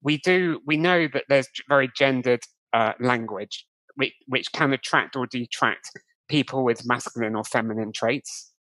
we 0.03 0.17
do 0.17 0.59
we 0.65 0.75
know 0.75 1.07
that 1.13 1.23
there's 1.29 1.47
very 1.69 1.89
gendered 1.95 2.41
uh, 2.73 2.93
language 2.99 3.65
which, 4.01 4.13
which 4.27 4.51
can 4.51 4.73
attract 4.73 5.15
or 5.15 5.27
detract 5.27 5.91
people 6.27 6.63
with 6.63 6.87
masculine 6.87 7.35
or 7.35 7.43
feminine 7.43 7.91
traits. 7.93 8.51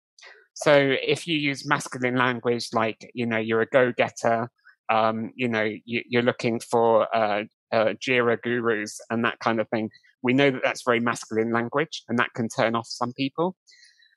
So 0.53 0.73
if 1.01 1.27
you 1.27 1.35
use 1.37 1.65
masculine 1.65 2.15
language, 2.15 2.67
like 2.73 3.09
you 3.15 3.25
know 3.25 3.37
you're 3.37 3.61
a 3.61 3.65
go-getter, 3.65 4.49
um, 4.89 5.31
you 5.35 5.47
know 5.47 5.67
you, 5.85 6.19
are 6.19 6.21
looking 6.31 6.59
for 6.59 7.13
uh, 7.15 7.43
uh, 7.71 7.93
Jira 8.03 8.37
gurus 8.41 8.99
and 9.09 9.25
that 9.25 9.39
kind 9.39 9.59
of 9.59 9.67
thing, 9.69 9.89
we 10.21 10.33
know 10.33 10.51
that 10.51 10.61
that's 10.63 10.83
very 10.83 10.99
masculine 10.99 11.51
language, 11.51 12.03
and 12.07 12.19
that 12.19 12.29
can 12.35 12.47
turn 12.47 12.75
off 12.75 12.87
some 12.87 13.13
people. 13.13 13.55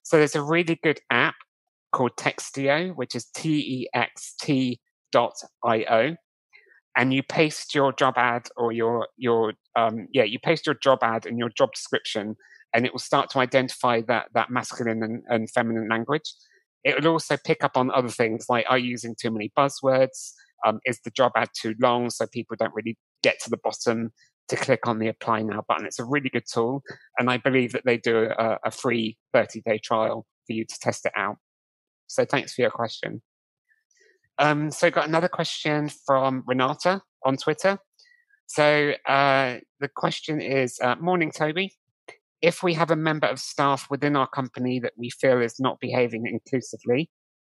So 0.02 0.18
there's 0.18 0.36
a 0.36 0.42
really 0.42 0.78
good 0.82 1.00
app 1.10 1.36
called 1.92 2.16
Textio, 2.16 2.94
which 2.94 3.14
is 3.14 3.24
T 3.34 3.48
E 3.76 3.88
X 3.94 4.34
T 4.42 4.80
dot 5.12 5.36
I 5.64 5.84
O, 5.90 6.16
and 6.96 7.12
you 7.12 7.22
paste 7.22 7.74
your 7.74 7.92
job 7.92 8.14
ad 8.16 8.48
or 8.56 8.72
your 8.72 9.08
your 9.16 9.54
um, 9.76 10.06
yeah 10.12 10.24
you 10.24 10.38
paste 10.38 10.66
your 10.66 10.76
job 10.76 11.00
ad 11.02 11.26
and 11.26 11.38
your 11.38 11.48
job 11.50 11.72
description 11.72 12.36
and 12.72 12.84
it 12.84 12.92
will 12.92 13.00
start 13.00 13.30
to 13.30 13.38
identify 13.38 14.00
that 14.02 14.26
that 14.34 14.50
masculine 14.50 15.02
and, 15.02 15.22
and 15.28 15.50
feminine 15.50 15.88
language. 15.88 16.34
It 16.82 17.02
will 17.02 17.12
also 17.12 17.36
pick 17.44 17.64
up 17.64 17.76
on 17.76 17.90
other 17.90 18.08
things 18.08 18.46
like 18.48 18.66
are 18.68 18.78
you 18.78 18.90
using 18.90 19.14
too 19.18 19.30
many 19.30 19.52
buzzwords? 19.56 20.32
Um, 20.66 20.80
is 20.86 21.00
the 21.04 21.10
job 21.10 21.32
ad 21.36 21.48
too 21.54 21.74
long 21.80 22.10
so 22.10 22.26
people 22.26 22.56
don't 22.58 22.74
really 22.74 22.96
get 23.22 23.38
to 23.42 23.50
the 23.50 23.58
bottom 23.58 24.12
to 24.48 24.56
click 24.56 24.86
on 24.86 24.98
the 24.98 25.08
apply 25.08 25.42
now 25.42 25.62
button? 25.68 25.86
It's 25.86 25.98
a 25.98 26.04
really 26.04 26.30
good 26.30 26.44
tool 26.50 26.82
and 27.18 27.30
i 27.30 27.36
believe 27.36 27.72
that 27.72 27.84
they 27.84 27.98
do 27.98 28.30
a, 28.38 28.58
a 28.64 28.70
free 28.70 29.16
30 29.32 29.62
day 29.66 29.78
trial 29.78 30.26
for 30.46 30.52
you 30.52 30.64
to 30.64 30.78
test 30.80 31.06
it 31.06 31.12
out. 31.16 31.36
So 32.06 32.24
thanks 32.24 32.54
for 32.54 32.62
your 32.62 32.70
question 32.70 33.22
um, 34.38 34.70
so 34.70 34.90
got 34.90 35.08
another 35.08 35.28
question 35.28 35.88
from 36.06 36.42
Renata 36.46 37.02
on 37.24 37.36
Twitter. 37.36 37.78
So 38.46 38.92
uh, 39.06 39.58
the 39.80 39.88
question 39.94 40.40
is, 40.40 40.78
uh, 40.82 40.96
morning, 40.96 41.30
Toby. 41.30 41.74
If 42.42 42.62
we 42.62 42.74
have 42.74 42.90
a 42.90 42.96
member 42.96 43.26
of 43.26 43.38
staff 43.38 43.86
within 43.90 44.16
our 44.16 44.28
company 44.28 44.78
that 44.80 44.92
we 44.98 45.08
feel 45.08 45.40
is 45.40 45.58
not 45.58 45.80
behaving 45.80 46.26
inclusively, 46.26 47.08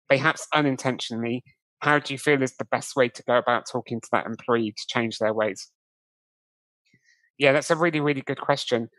perhaps 0.10 0.48
unintentionally, 0.54 1.44
how 1.80 2.00
do 2.00 2.14
you 2.14 2.18
feel 2.18 2.42
is 2.42 2.56
the 2.58 2.66
best 2.66 2.96
way 2.96 3.08
to 3.10 3.24
go 3.24 3.38
about 3.38 3.66
talking 3.72 4.02
to 4.02 4.08
that 4.12 4.26
employee 4.26 4.72
to 4.72 4.86
change 4.88 5.20
their 5.20 5.34
ways? 5.34 5.70
Yeah, 7.38 7.52
that's 7.54 7.72
a 7.72 7.76
really, 7.76 8.00
really 8.00 8.22
good 8.22 8.42
question. 8.42 8.90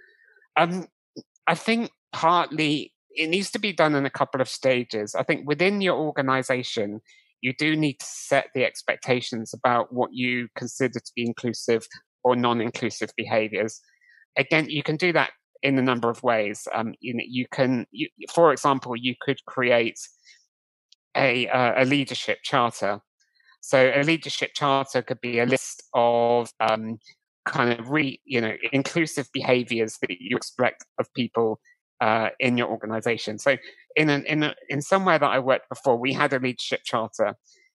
Um, 0.57 0.87
I 1.47 1.55
think 1.55 1.91
partly 2.13 2.93
it 3.11 3.29
needs 3.29 3.51
to 3.51 3.59
be 3.59 3.73
done 3.73 3.95
in 3.95 4.07
a 4.07 4.11
couple 4.11 4.41
of 4.41 4.49
stages. 4.49 5.15
I 5.15 5.25
think 5.25 5.47
within 5.47 5.81
your 5.81 5.99
organization, 5.99 7.01
you 7.41 7.55
do 7.59 7.77
need 7.77 7.99
to 8.01 8.07
set 8.07 8.49
the 8.55 8.65
expectations 8.65 9.55
about 9.55 9.93
what 9.93 10.11
you 10.13 10.49
consider 10.57 10.99
to 10.99 11.13
be 11.17 11.27
inclusive 11.27 11.87
or 12.23 12.37
non-inclusive 12.37 13.11
behaviors. 13.17 13.81
Again, 14.37 14.69
you 14.69 14.83
can 14.83 14.97
do 14.97 15.13
that 15.13 15.31
in 15.63 15.79
a 15.79 15.83
number 15.83 16.11
of 16.11 16.23
ways. 16.23 16.67
Um, 16.75 16.95
you, 17.01 17.15
know, 17.15 17.25
you 17.27 17.47
can, 17.51 17.87
you, 17.91 18.09
for 18.33 18.53
example, 18.53 18.97
you 18.97 19.15
could 19.21 19.45
create 19.47 19.99
a, 21.17 21.49
uh, 21.49 21.83
a 21.83 21.85
leadership 21.85 22.39
charter. 22.43 23.01
So 23.61 23.93
a 23.95 24.03
leadership 24.03 24.53
charter 24.55 25.03
could 25.03 25.21
be 25.21 25.39
a 25.39 25.47
list 25.47 25.83
of 25.95 26.51
um, 26.61 26.99
kind 27.45 27.79
of 27.79 27.91
re, 27.91 28.21
you 28.25 28.41
know, 28.41 28.55
inclusive 28.73 29.29
behaviors 29.33 29.99
that 30.01 30.11
you 30.11 30.37
expect 30.37 30.85
of 30.99 31.13
people 31.15 31.61
uh, 32.01 32.31
in 32.39 32.57
your 32.57 32.69
organization. 32.69 33.39
So 33.39 33.57
in 33.97 34.09
an, 34.09 34.25
in 34.27 34.43
a, 34.43 34.55
in 34.69 34.83
somewhere 34.83 35.19
that 35.19 35.31
I 35.31 35.39
worked 35.39 35.69
before, 35.69 35.97
we 35.97 36.13
had 36.13 36.33
a 36.33 36.39
leadership 36.39 36.81
charter. 36.85 37.35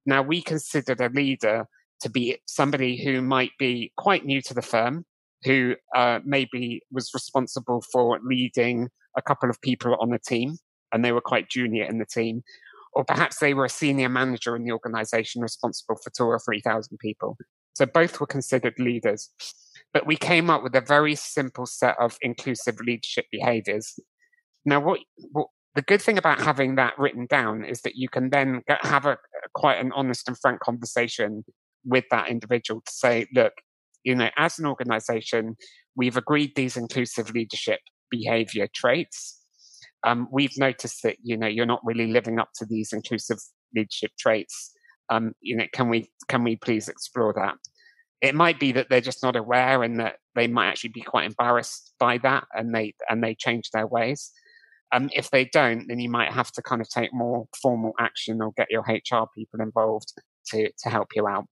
Now 0.05 0.21
we 0.21 0.41
considered 0.41 1.01
a 1.01 1.09
leader 1.09 1.65
to 2.01 2.09
be 2.09 2.37
somebody 2.45 3.03
who 3.03 3.21
might 3.21 3.51
be 3.59 3.91
quite 3.97 4.25
new 4.25 4.41
to 4.41 4.53
the 4.53 4.61
firm, 4.61 5.05
who 5.43 5.75
uh, 5.95 6.19
maybe 6.25 6.81
was 6.91 7.11
responsible 7.13 7.83
for 7.91 8.19
leading 8.23 8.89
a 9.17 9.21
couple 9.21 9.49
of 9.49 9.61
people 9.61 9.95
on 9.99 10.09
the 10.09 10.19
team, 10.19 10.57
and 10.91 11.03
they 11.03 11.11
were 11.11 11.21
quite 11.21 11.49
junior 11.49 11.85
in 11.85 11.99
the 11.99 12.05
team, 12.05 12.43
or 12.93 13.03
perhaps 13.05 13.39
they 13.39 13.53
were 13.53 13.65
a 13.65 13.69
senior 13.69 14.09
manager 14.09 14.55
in 14.55 14.63
the 14.63 14.71
organization 14.71 15.41
responsible 15.41 15.95
for 16.03 16.09
two 16.11 16.25
or 16.25 16.39
three 16.39 16.61
thousand 16.61 16.97
people. 16.97 17.37
So 17.73 17.85
both 17.85 18.19
were 18.19 18.27
considered 18.27 18.77
leaders. 18.79 19.29
But 19.93 20.07
we 20.07 20.15
came 20.15 20.49
up 20.49 20.63
with 20.63 20.75
a 20.75 20.81
very 20.81 21.15
simple 21.15 21.65
set 21.65 21.95
of 21.99 22.17
inclusive 22.21 22.79
leadership 22.79 23.25
behaviors. 23.31 23.99
Now, 24.65 24.79
what, 24.79 24.99
what 25.31 25.47
the 25.75 25.81
good 25.81 26.01
thing 26.01 26.17
about 26.17 26.41
having 26.41 26.75
that 26.75 26.97
written 26.97 27.25
down 27.27 27.63
is 27.63 27.81
that 27.81 27.95
you 27.95 28.09
can 28.09 28.29
then 28.29 28.61
get, 28.67 28.85
have 28.85 29.05
a 29.05 29.17
quite 29.53 29.79
an 29.79 29.91
honest 29.93 30.27
and 30.27 30.37
frank 30.37 30.59
conversation 30.59 31.43
with 31.85 32.05
that 32.11 32.29
individual 32.29 32.81
to 32.81 32.91
say, 32.91 33.27
look, 33.33 33.53
you 34.03 34.15
know, 34.15 34.29
as 34.37 34.59
an 34.59 34.65
organization, 34.65 35.55
we've 35.95 36.17
agreed 36.17 36.53
these 36.55 36.77
inclusive 36.77 37.31
leadership 37.31 37.79
behavior 38.09 38.67
traits. 38.73 39.39
Um, 40.03 40.27
we've 40.31 40.57
noticed 40.57 41.03
that, 41.03 41.17
you 41.23 41.37
know, 41.37 41.47
you're 41.47 41.65
not 41.65 41.81
really 41.83 42.07
living 42.07 42.39
up 42.39 42.49
to 42.55 42.65
these 42.65 42.91
inclusive 42.91 43.37
leadership 43.75 44.11
traits. 44.19 44.71
Um, 45.09 45.33
you 45.41 45.55
know, 45.55 45.65
can 45.73 45.89
we, 45.89 46.09
can 46.27 46.43
we 46.43 46.55
please 46.55 46.87
explore 46.87 47.33
that? 47.33 47.55
It 48.21 48.35
might 48.35 48.59
be 48.59 48.71
that 48.73 48.87
they're 48.89 49.01
just 49.01 49.23
not 49.23 49.35
aware 49.35 49.83
and 49.83 49.99
that 49.99 50.17
they 50.35 50.47
might 50.47 50.69
actually 50.69 50.91
be 50.91 51.01
quite 51.01 51.25
embarrassed 51.25 51.93
by 51.99 52.17
that 52.19 52.45
and 52.53 52.73
they, 52.73 52.93
and 53.09 53.23
they 53.23 53.35
change 53.35 53.69
their 53.71 53.87
ways. 53.87 54.31
If 54.93 55.31
they 55.31 55.45
don't, 55.45 55.87
then 55.87 55.99
you 55.99 56.09
might 56.09 56.31
have 56.31 56.51
to 56.53 56.61
kind 56.61 56.81
of 56.81 56.89
take 56.89 57.13
more 57.13 57.47
formal 57.61 57.93
action 57.99 58.41
or 58.41 58.51
get 58.57 58.67
your 58.69 58.81
HR 58.81 59.27
people 59.35 59.61
involved 59.61 60.13
to, 60.47 60.69
to 60.83 60.89
help 60.89 61.09
you 61.15 61.27
out. 61.27 61.45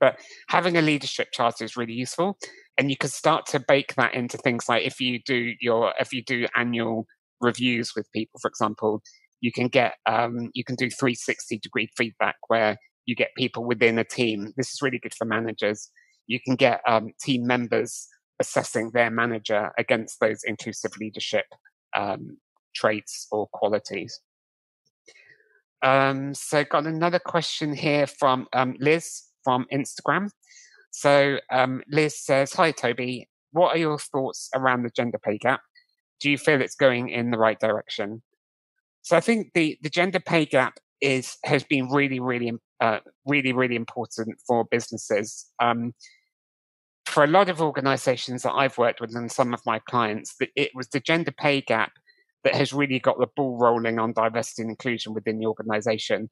But 0.00 0.18
having 0.48 0.76
a 0.76 0.82
leadership 0.82 1.28
charter 1.32 1.64
is 1.64 1.76
really 1.76 1.94
useful, 1.94 2.38
and 2.76 2.90
you 2.90 2.96
can 2.96 3.08
start 3.08 3.46
to 3.46 3.60
bake 3.66 3.94
that 3.94 4.14
into 4.14 4.36
things 4.36 4.68
like 4.68 4.84
if 4.84 5.00
you 5.00 5.20
do 5.24 5.54
your 5.60 5.94
if 5.98 6.12
you 6.12 6.22
do 6.22 6.46
annual 6.54 7.06
reviews 7.40 7.92
with 7.96 8.10
people, 8.12 8.38
for 8.40 8.48
example, 8.48 9.02
you 9.40 9.52
can 9.52 9.68
get 9.68 9.94
um, 10.06 10.50
you 10.54 10.64
can 10.64 10.76
do 10.76 10.90
360 10.90 11.58
degree 11.58 11.88
feedback 11.96 12.36
where 12.48 12.76
you 13.06 13.14
get 13.14 13.30
people 13.36 13.64
within 13.64 13.98
a 13.98 14.04
team. 14.04 14.52
This 14.56 14.68
is 14.72 14.82
really 14.82 14.98
good 14.98 15.14
for 15.14 15.24
managers. 15.24 15.90
You 16.26 16.40
can 16.44 16.56
get 16.56 16.80
um, 16.86 17.12
team 17.22 17.46
members 17.46 18.08
assessing 18.40 18.90
their 18.92 19.10
manager 19.10 19.70
against 19.78 20.20
those 20.20 20.40
inclusive 20.44 20.92
leadership 20.98 21.46
um, 21.96 22.36
traits 22.74 23.26
or 23.32 23.48
qualities. 23.48 24.20
Um, 25.82 26.34
so, 26.34 26.64
got 26.64 26.86
another 26.86 27.18
question 27.18 27.74
here 27.74 28.06
from 28.06 28.46
um, 28.52 28.76
Liz 28.78 29.24
from 29.42 29.66
Instagram. 29.72 30.30
So, 30.90 31.38
um, 31.50 31.82
Liz 31.88 32.18
says, 32.18 32.52
Hi, 32.54 32.70
Toby. 32.72 33.28
What 33.52 33.74
are 33.74 33.78
your 33.78 33.98
thoughts 33.98 34.48
around 34.54 34.82
the 34.82 34.90
gender 34.90 35.18
pay 35.18 35.38
gap? 35.38 35.60
Do 36.20 36.30
you 36.30 36.38
feel 36.38 36.60
it's 36.60 36.74
going 36.74 37.10
in 37.10 37.30
the 37.30 37.38
right 37.38 37.58
direction? 37.58 38.22
So, 39.02 39.16
I 39.16 39.20
think 39.20 39.52
the, 39.54 39.78
the 39.82 39.90
gender 39.90 40.20
pay 40.20 40.46
gap 40.46 40.78
is 41.00 41.36
has 41.44 41.62
been 41.64 41.90
really, 41.90 42.20
really, 42.20 42.52
uh, 42.80 43.00
really, 43.26 43.52
really 43.52 43.76
important 43.76 44.38
for 44.46 44.64
businesses. 44.70 45.46
Um, 45.60 45.94
for 47.16 47.24
a 47.24 47.28
lot 47.28 47.48
of 47.48 47.62
organizations 47.62 48.42
that 48.42 48.52
I've 48.52 48.76
worked 48.76 49.00
with 49.00 49.16
and 49.16 49.32
some 49.32 49.54
of 49.54 49.62
my 49.64 49.78
clients, 49.78 50.36
it 50.54 50.72
was 50.74 50.88
the 50.88 51.00
gender 51.00 51.32
pay 51.32 51.62
gap 51.62 51.92
that 52.44 52.54
has 52.54 52.74
really 52.74 52.98
got 52.98 53.18
the 53.18 53.26
ball 53.34 53.56
rolling 53.56 53.98
on 53.98 54.12
diversity 54.12 54.60
and 54.60 54.70
inclusion 54.70 55.14
within 55.14 55.38
the 55.38 55.46
organization. 55.46 56.28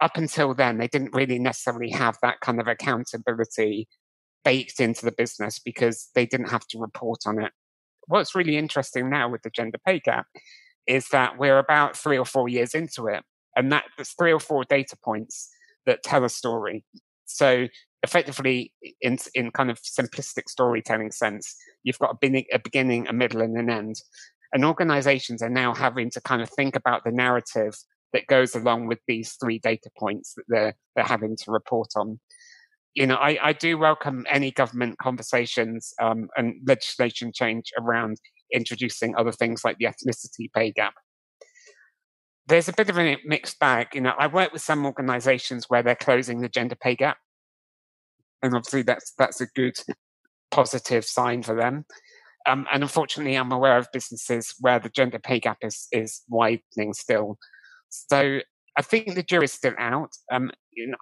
Up 0.00 0.16
until 0.16 0.54
then, 0.54 0.78
they 0.78 0.88
didn't 0.88 1.12
really 1.12 1.38
necessarily 1.38 1.90
have 1.90 2.16
that 2.22 2.40
kind 2.40 2.58
of 2.58 2.68
accountability 2.68 3.86
baked 4.46 4.80
into 4.80 5.04
the 5.04 5.12
business 5.12 5.58
because 5.58 6.08
they 6.14 6.24
didn't 6.24 6.48
have 6.48 6.66
to 6.68 6.78
report 6.78 7.18
on 7.26 7.42
it. 7.42 7.52
What's 8.06 8.34
really 8.34 8.56
interesting 8.56 9.10
now 9.10 9.28
with 9.28 9.42
the 9.42 9.50
gender 9.50 9.76
pay 9.86 10.00
gap 10.00 10.24
is 10.86 11.08
that 11.08 11.36
we're 11.36 11.58
about 11.58 11.98
three 11.98 12.16
or 12.16 12.24
four 12.24 12.48
years 12.48 12.74
into 12.74 13.08
it. 13.08 13.22
and 13.56 13.70
that 13.72 13.84
there's 13.98 14.14
three 14.18 14.32
or 14.32 14.40
four 14.40 14.64
data 14.64 14.96
points 15.04 15.50
that 15.84 16.02
tell 16.02 16.24
a 16.24 16.30
story. 16.30 16.82
So 17.26 17.68
effectively, 18.04 18.72
in 19.00 19.18
in 19.34 19.50
kind 19.50 19.70
of 19.70 19.80
simplistic 19.80 20.48
storytelling 20.48 21.10
sense, 21.10 21.56
you've 21.82 21.98
got 21.98 22.12
a 22.12 22.18
beginning, 22.20 22.44
a 22.52 22.58
beginning, 22.58 23.08
a 23.08 23.12
middle, 23.12 23.40
and 23.40 23.56
an 23.56 23.70
end. 23.70 23.96
And 24.52 24.64
organizations 24.64 25.42
are 25.42 25.50
now 25.50 25.74
having 25.74 26.10
to 26.10 26.20
kind 26.20 26.40
of 26.40 26.48
think 26.50 26.76
about 26.76 27.02
the 27.02 27.10
narrative 27.10 27.74
that 28.12 28.28
goes 28.28 28.54
along 28.54 28.86
with 28.86 29.00
these 29.08 29.36
three 29.42 29.58
data 29.58 29.90
points 29.98 30.34
that 30.34 30.44
they're 30.48 30.74
they're 30.94 31.04
having 31.04 31.36
to 31.38 31.50
report 31.50 31.88
on. 31.96 32.20
You 32.94 33.08
know, 33.08 33.16
I, 33.16 33.38
I 33.42 33.52
do 33.52 33.76
welcome 33.76 34.24
any 34.30 34.52
government 34.52 34.98
conversations 34.98 35.92
um, 36.00 36.28
and 36.36 36.54
legislation 36.64 37.32
change 37.34 37.72
around 37.76 38.18
introducing 38.52 39.16
other 39.16 39.32
things 39.32 39.64
like 39.64 39.78
the 39.78 39.86
ethnicity 39.86 40.52
pay 40.54 40.70
gap. 40.70 40.94
There's 42.46 42.68
a 42.68 42.72
bit 42.72 42.90
of 42.90 42.98
a 42.98 43.16
mixed 43.24 43.58
bag. 43.58 43.88
You 43.94 44.02
know, 44.02 44.14
I 44.16 44.28
work 44.28 44.52
with 44.52 44.62
some 44.62 44.86
organizations 44.86 45.64
where 45.68 45.82
they're 45.82 45.96
closing 45.96 46.40
the 46.40 46.48
gender 46.48 46.76
pay 46.76 46.94
gap. 46.94 47.16
And 48.44 48.54
obviously 48.54 48.82
that's 48.82 49.12
that's 49.18 49.40
a 49.40 49.46
good 49.46 49.76
positive 50.50 51.04
sign 51.04 51.42
for 51.42 51.56
them. 51.56 51.84
Um, 52.46 52.66
and 52.72 52.82
unfortunately, 52.82 53.36
I'm 53.36 53.52
aware 53.52 53.78
of 53.78 53.88
businesses 53.92 54.54
where 54.60 54.78
the 54.78 54.90
gender 54.90 55.18
pay 55.18 55.40
gap 55.40 55.58
is 55.62 55.88
is 55.90 56.22
widening 56.28 56.92
still. 56.92 57.38
So 57.88 58.40
I 58.76 58.82
think 58.82 59.14
the 59.14 59.22
jury's 59.22 59.52
still 59.52 59.74
out. 59.78 60.10
Um, 60.30 60.50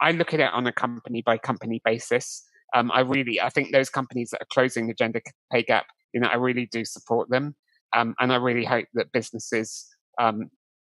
I 0.01 0.13
look 0.13 0.33
at 0.33 0.41
it 0.41 0.53
on 0.53 0.67
a 0.67 0.73
company 0.73 1.23
by 1.23 1.39
company 1.39 1.81
basis. 1.85 2.45
Um, 2.75 2.91
I 2.93 3.01
really, 3.01 3.41
I 3.41 3.49
think 3.49 3.73
those 3.73 3.91
companies 3.91 4.31
that 4.31 4.43
are 4.43 4.53
closing 4.53 4.87
the 4.87 4.95
gender 4.95 5.21
pay 5.51 5.63
gap, 5.63 5.87
you 6.15 6.21
know, 6.21 6.29
I 6.29 6.37
really 6.37 6.69
do 6.71 6.85
support 6.85 7.29
them, 7.29 7.57
um, 7.95 8.15
and 8.21 8.33
I 8.33 8.37
really 8.37 8.65
hope 8.65 8.87
that 8.95 9.13
businesses, 9.13 9.87
um, 10.21 10.51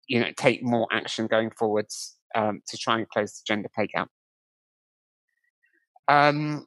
you 0.09 0.21
know, 0.21 0.31
take 0.37 0.63
more 0.63 0.89
action 0.91 1.27
going 1.27 1.51
forwards 1.59 2.17
um, 2.35 2.61
to 2.69 2.77
try 2.77 2.99
and 2.99 3.09
close 3.09 3.33
the 3.35 3.43
gender 3.47 3.71
pay 3.77 3.87
gap. 3.87 4.09
Um, 6.09 6.67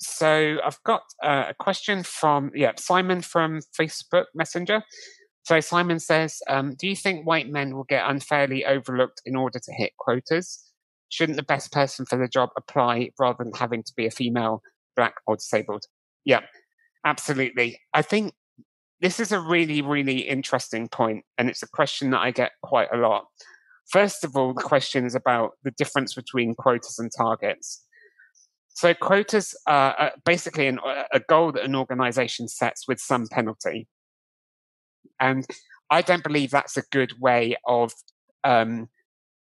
so 0.00 0.58
I've 0.64 0.82
got 0.84 1.02
uh, 1.22 1.46
a 1.50 1.54
question 1.54 2.02
from 2.02 2.50
yeah 2.54 2.72
Simon 2.78 3.20
from 3.20 3.60
Facebook 3.78 4.26
Messenger. 4.34 4.82
So 5.44 5.60
Simon 5.60 5.98
says, 5.98 6.38
um, 6.48 6.74
"Do 6.78 6.88
you 6.88 6.96
think 6.96 7.26
white 7.26 7.48
men 7.48 7.74
will 7.74 7.84
get 7.84 8.08
unfairly 8.08 8.64
overlooked 8.64 9.20
in 9.26 9.36
order 9.36 9.58
to 9.58 9.72
hit 9.72 9.92
quotas? 9.98 10.64
Shouldn't 11.10 11.36
the 11.36 11.42
best 11.42 11.72
person 11.72 12.06
for 12.06 12.16
the 12.16 12.28
job 12.28 12.50
apply 12.56 13.10
rather 13.18 13.44
than 13.44 13.52
having 13.54 13.82
to 13.82 13.92
be 13.96 14.06
a 14.06 14.10
female, 14.10 14.62
black, 14.96 15.14
or 15.26 15.36
disabled?" 15.36 15.84
Yeah, 16.24 16.40
absolutely. 17.04 17.80
I 17.92 18.02
think 18.02 18.32
this 19.00 19.18
is 19.18 19.32
a 19.32 19.40
really, 19.40 19.82
really 19.82 20.20
interesting 20.20 20.88
point, 20.88 21.24
and 21.36 21.50
it's 21.50 21.62
a 21.62 21.68
question 21.68 22.10
that 22.10 22.20
I 22.20 22.30
get 22.30 22.52
quite 22.62 22.88
a 22.92 22.98
lot. 22.98 23.24
First 23.90 24.24
of 24.24 24.36
all, 24.36 24.54
the 24.54 24.62
question 24.62 25.04
is 25.04 25.14
about 25.14 25.52
the 25.64 25.72
difference 25.72 26.14
between 26.14 26.54
quotas 26.54 26.98
and 26.98 27.10
targets. 27.16 27.84
So 28.80 28.94
quotas 28.94 29.54
are 29.66 30.12
basically 30.24 30.66
an, 30.66 30.78
a 31.12 31.20
goal 31.20 31.52
that 31.52 31.64
an 31.64 31.74
organization 31.74 32.48
sets 32.48 32.88
with 32.88 32.98
some 32.98 33.26
penalty. 33.30 33.88
And 35.20 35.46
I 35.90 36.00
don't 36.00 36.24
believe 36.24 36.50
that's 36.50 36.78
a 36.78 36.82
good 36.90 37.12
way 37.20 37.56
of 37.66 37.92
um, 38.42 38.88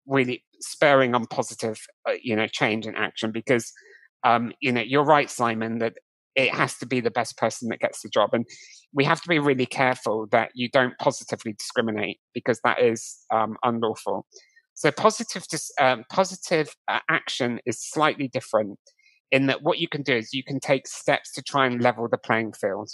really 0.05 0.43
spurring 0.59 1.15
on 1.15 1.27
positive, 1.27 1.79
uh, 2.05 2.15
you 2.21 2.35
know, 2.35 2.47
change 2.47 2.85
and 2.85 2.97
action 2.97 3.31
because, 3.31 3.71
um, 4.25 4.51
you 4.59 4.69
know, 4.69 4.81
you're 4.81 5.05
right, 5.05 5.29
Simon, 5.29 5.77
that 5.77 5.93
it 6.35 6.53
has 6.53 6.77
to 6.79 6.85
be 6.85 7.00
the 7.00 7.09
best 7.09 7.38
person 7.38 7.69
that 7.69 7.79
gets 7.79 8.01
the 8.01 8.09
job. 8.09 8.31
And 8.33 8.45
we 8.93 9.05
have 9.05 9.21
to 9.21 9.29
be 9.29 9.39
really 9.39 9.65
careful 9.65 10.27
that 10.33 10.50
you 10.55 10.67
don't 10.67 10.97
positively 11.00 11.53
discriminate 11.53 12.19
because 12.33 12.59
that 12.65 12.81
is 12.81 13.19
um, 13.33 13.55
unlawful. 13.63 14.25
So 14.73 14.91
positive, 14.91 15.45
um, 15.79 16.03
positive 16.11 16.75
uh, 16.89 17.00
action 17.09 17.61
is 17.65 17.79
slightly 17.79 18.27
different 18.27 18.77
in 19.31 19.47
that 19.47 19.61
what 19.61 19.79
you 19.79 19.87
can 19.87 20.01
do 20.01 20.15
is 20.15 20.33
you 20.33 20.44
can 20.44 20.59
take 20.59 20.87
steps 20.87 21.31
to 21.33 21.41
try 21.41 21.65
and 21.65 21.81
level 21.81 22.07
the 22.09 22.17
playing 22.17 22.53
field. 22.53 22.89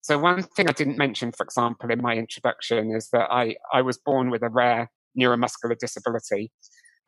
So 0.00 0.18
one 0.18 0.42
thing 0.42 0.68
I 0.68 0.72
didn't 0.72 0.98
mention, 0.98 1.32
for 1.32 1.44
example, 1.44 1.90
in 1.90 2.02
my 2.02 2.14
introduction 2.14 2.94
is 2.94 3.08
that 3.12 3.28
I, 3.30 3.56
I 3.72 3.82
was 3.82 3.98
born 3.98 4.30
with 4.30 4.42
a 4.42 4.50
rare 4.50 4.90
neuromuscular 5.18 5.78
disability. 5.78 6.50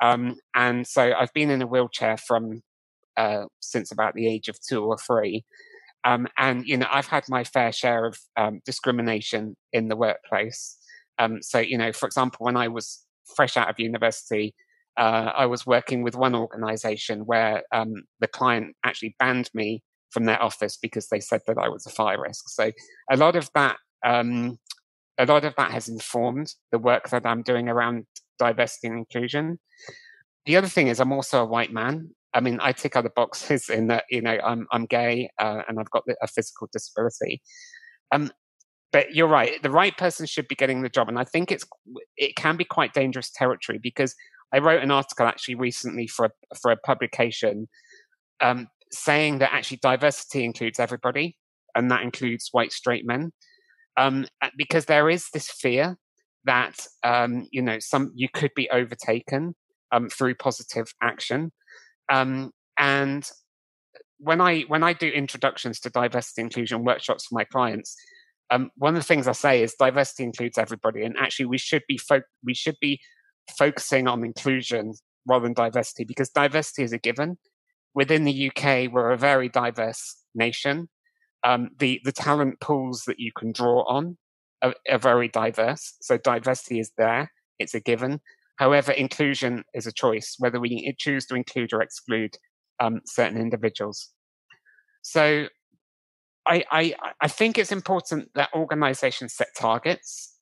Um, 0.03 0.37
and 0.55 0.87
so 0.87 1.13
I've 1.19 1.33
been 1.33 1.51
in 1.51 1.63
a 1.63 1.67
wheelchair 1.67 2.17
from 2.17 2.63
uh, 3.17 3.45
since 3.61 3.93
about 3.93 4.15
the 4.15 4.29
age 4.29 4.49
of 4.49 4.59
two 4.61 4.85
or 4.85 4.97
three. 4.99 5.45
Um, 6.05 6.29
and, 6.39 6.65
you 6.67 6.77
know, 6.77 6.87
I've 6.91 7.09
had 7.09 7.25
my 7.29 7.45
fair 7.45 7.73
share 7.73 8.07
of 8.07 8.19
um, 8.37 8.61
discrimination 8.65 9.57
in 9.73 9.89
the 9.89 9.97
workplace. 9.97 10.77
Um, 11.19 11.43
so, 11.43 11.59
you 11.59 11.77
know, 11.77 11.93
for 11.93 12.07
example, 12.07 12.45
when 12.45 12.57
I 12.57 12.69
was 12.69 13.05
fresh 13.35 13.57
out 13.57 13.69
of 13.69 13.81
university, 13.81 14.55
uh, 14.97 15.33
I 15.37 15.47
was 15.47 15.67
working 15.67 16.03
with 16.03 16.17
one 16.17 16.35
organization 16.35 17.21
where 17.21 17.63
um, 17.73 18.05
the 18.21 18.29
client 18.29 18.75
actually 18.85 19.15
banned 19.19 19.51
me 19.55 19.83
from 20.11 20.25
their 20.25 20.43
office 20.43 20.77
because 20.77 21.09
they 21.09 21.21
said 21.21 21.43
that 21.47 21.59
I 21.59 21.69
was 21.69 21.87
a 21.87 21.91
fire 21.91 22.21
risk. 22.21 22.49
So 22.49 22.73
a 23.11 23.17
lot 23.17 23.37
of 23.37 23.51
that, 23.55 23.77
um, 24.05 24.59
a 25.19 25.27
lot 25.27 25.45
of 25.45 25.55
that 25.57 25.71
has 25.73 25.89
informed 25.89 26.55
the 26.73 26.79
work 26.79 27.11
that 27.11 27.27
I'm 27.27 27.43
doing 27.43 27.69
around 27.69 28.07
diversity 28.39 28.89
and 28.89 28.99
inclusion. 28.99 29.59
The 30.47 30.57
other 30.57 30.69
thing 30.69 30.89
is 30.89 31.01
I'm 31.01 31.13
also 31.13 31.43
a 31.43 31.47
white 31.47 31.73
man. 31.73 32.11
I 32.33 32.41
mean, 32.41 32.59
I 32.63 32.73
tick 32.73 32.97
other 32.97 33.11
boxes 33.15 33.69
in 33.71 33.89
that, 33.89 34.05
you 34.11 34.23
know, 34.23 34.39
I'm, 34.45 34.67
I'm 34.71 34.87
gay 34.87 35.31
uh, 35.39 35.63
and 35.69 35.79
I've 35.79 35.91
got 35.91 36.05
a 36.23 36.27
physical 36.27 36.69
disability. 36.73 37.43
Um, 38.13 38.31
but 38.93 39.15
you're 39.15 39.29
right. 39.29 39.63
The 39.63 39.71
right 39.71 39.97
person 39.97 40.27
should 40.27 40.49
be 40.49 40.55
getting 40.55 40.81
the 40.81 40.89
job, 40.89 41.09
and 41.09 41.19
I 41.19 41.25
think 41.25 41.53
it's 41.53 41.67
it 42.17 42.37
can 42.37 42.57
be 42.57 42.65
quite 42.65 42.95
dangerous 42.95 43.31
territory 43.31 43.79
because 43.83 44.15
I 44.57 44.59
wrote 44.59 44.83
an 44.83 44.91
article 44.91 45.27
actually 45.27 45.57
recently 45.57 46.07
for 46.07 46.27
a, 46.27 46.31
for 46.57 46.71
a 46.71 46.79
publication 46.79 47.69
um, 48.41 48.69
saying 48.91 49.39
that 49.41 49.53
actually 49.53 49.81
diversity 49.83 50.45
includes 50.45 50.81
everybody, 50.81 51.37
and 51.75 51.91
that 51.91 52.03
includes 52.03 52.49
white 52.53 52.73
straight 52.73 53.07
men, 53.07 53.33
um, 53.99 54.27
because 54.57 54.87
there 54.87 55.11
is 55.11 55.29
this 55.35 55.51
fear 55.51 55.99
that 56.45 56.87
um, 57.05 57.47
you 57.51 57.61
know 57.61 57.79
some 57.79 58.13
you 58.15 58.29
could 58.33 58.53
be 58.57 58.71
overtaken 58.71 59.55
um, 59.93 60.09
through 60.09 60.35
positive 60.37 60.87
action, 61.03 61.53
um, 62.11 62.51
and 62.79 63.31
when 64.19 64.41
I 64.41 64.63
when 64.69 64.83
I 64.83 64.95
do 64.95 65.09
introductions 65.09 65.81
to 65.81 65.91
diversity 65.91 66.41
inclusion 66.41 66.83
workshops 66.83 67.27
for 67.27 67.35
my 67.35 67.45
clients, 67.45 67.95
um, 68.51 68.71
one 68.77 68.97
of 68.97 69.03
the 69.03 69.07
things 69.07 69.29
I 69.29 69.33
say 69.33 69.63
is 69.63 69.75
diversity 69.79 70.25
includes 70.25 70.57
everybody, 70.57 71.05
and 71.05 71.15
actually 71.19 71.47
we 71.47 71.59
should 71.59 71.83
be 71.87 71.99
fo- 71.99 72.23
we 72.43 72.55
should 72.55 72.77
be 72.81 73.01
focusing 73.57 74.09
on 74.09 74.25
inclusion 74.25 74.95
rather 75.27 75.45
than 75.45 75.55
diversity 75.55 76.05
because 76.05 76.31
diversity 76.31 76.83
is 76.83 76.93
a 76.93 76.99
given. 76.99 77.39
Within 77.95 78.25
the 78.25 78.51
UK, 78.51 78.93
we're 78.93 79.11
a 79.11 79.19
very 79.19 79.49
diverse 79.49 80.17
nation. 80.35 80.89
Um, 81.45 81.71
the 81.79 82.01
the 82.05 82.13
talent 82.13 82.61
pools 82.61 83.05
that 83.07 83.19
you 83.19 83.31
can 83.37 83.53
draw 83.53 83.85
on 83.85 84.19
are, 84.63 84.75
are 84.91 84.99
very 84.99 85.29
diverse. 85.29 85.95
So 86.01 86.19
diversity 86.19 86.81
is 86.81 86.93
there; 86.99 87.31
it's 87.59 87.75
a 87.75 87.81
given. 87.81 88.21
However, 88.57 88.93
inclusion 88.93 89.65
is 89.75 89.87
a 89.87 89.93
choice, 89.93 90.37
whether 90.39 90.59
we 90.59 90.95
choose 90.99 91.27
to 91.27 91.35
include 91.35 91.73
or 91.73 91.83
exclude 91.83 92.37
um, 92.81 93.01
certain 93.05 93.39
individuals. 93.39 94.11
So 95.03 95.47
I, 96.47 96.65
I, 96.71 96.95
I 97.21 97.29
think 97.29 97.59
it's 97.59 97.73
important 97.73 98.31
that 98.35 98.51
organizations 98.55 99.35
set 99.35 99.49
targets 99.57 100.36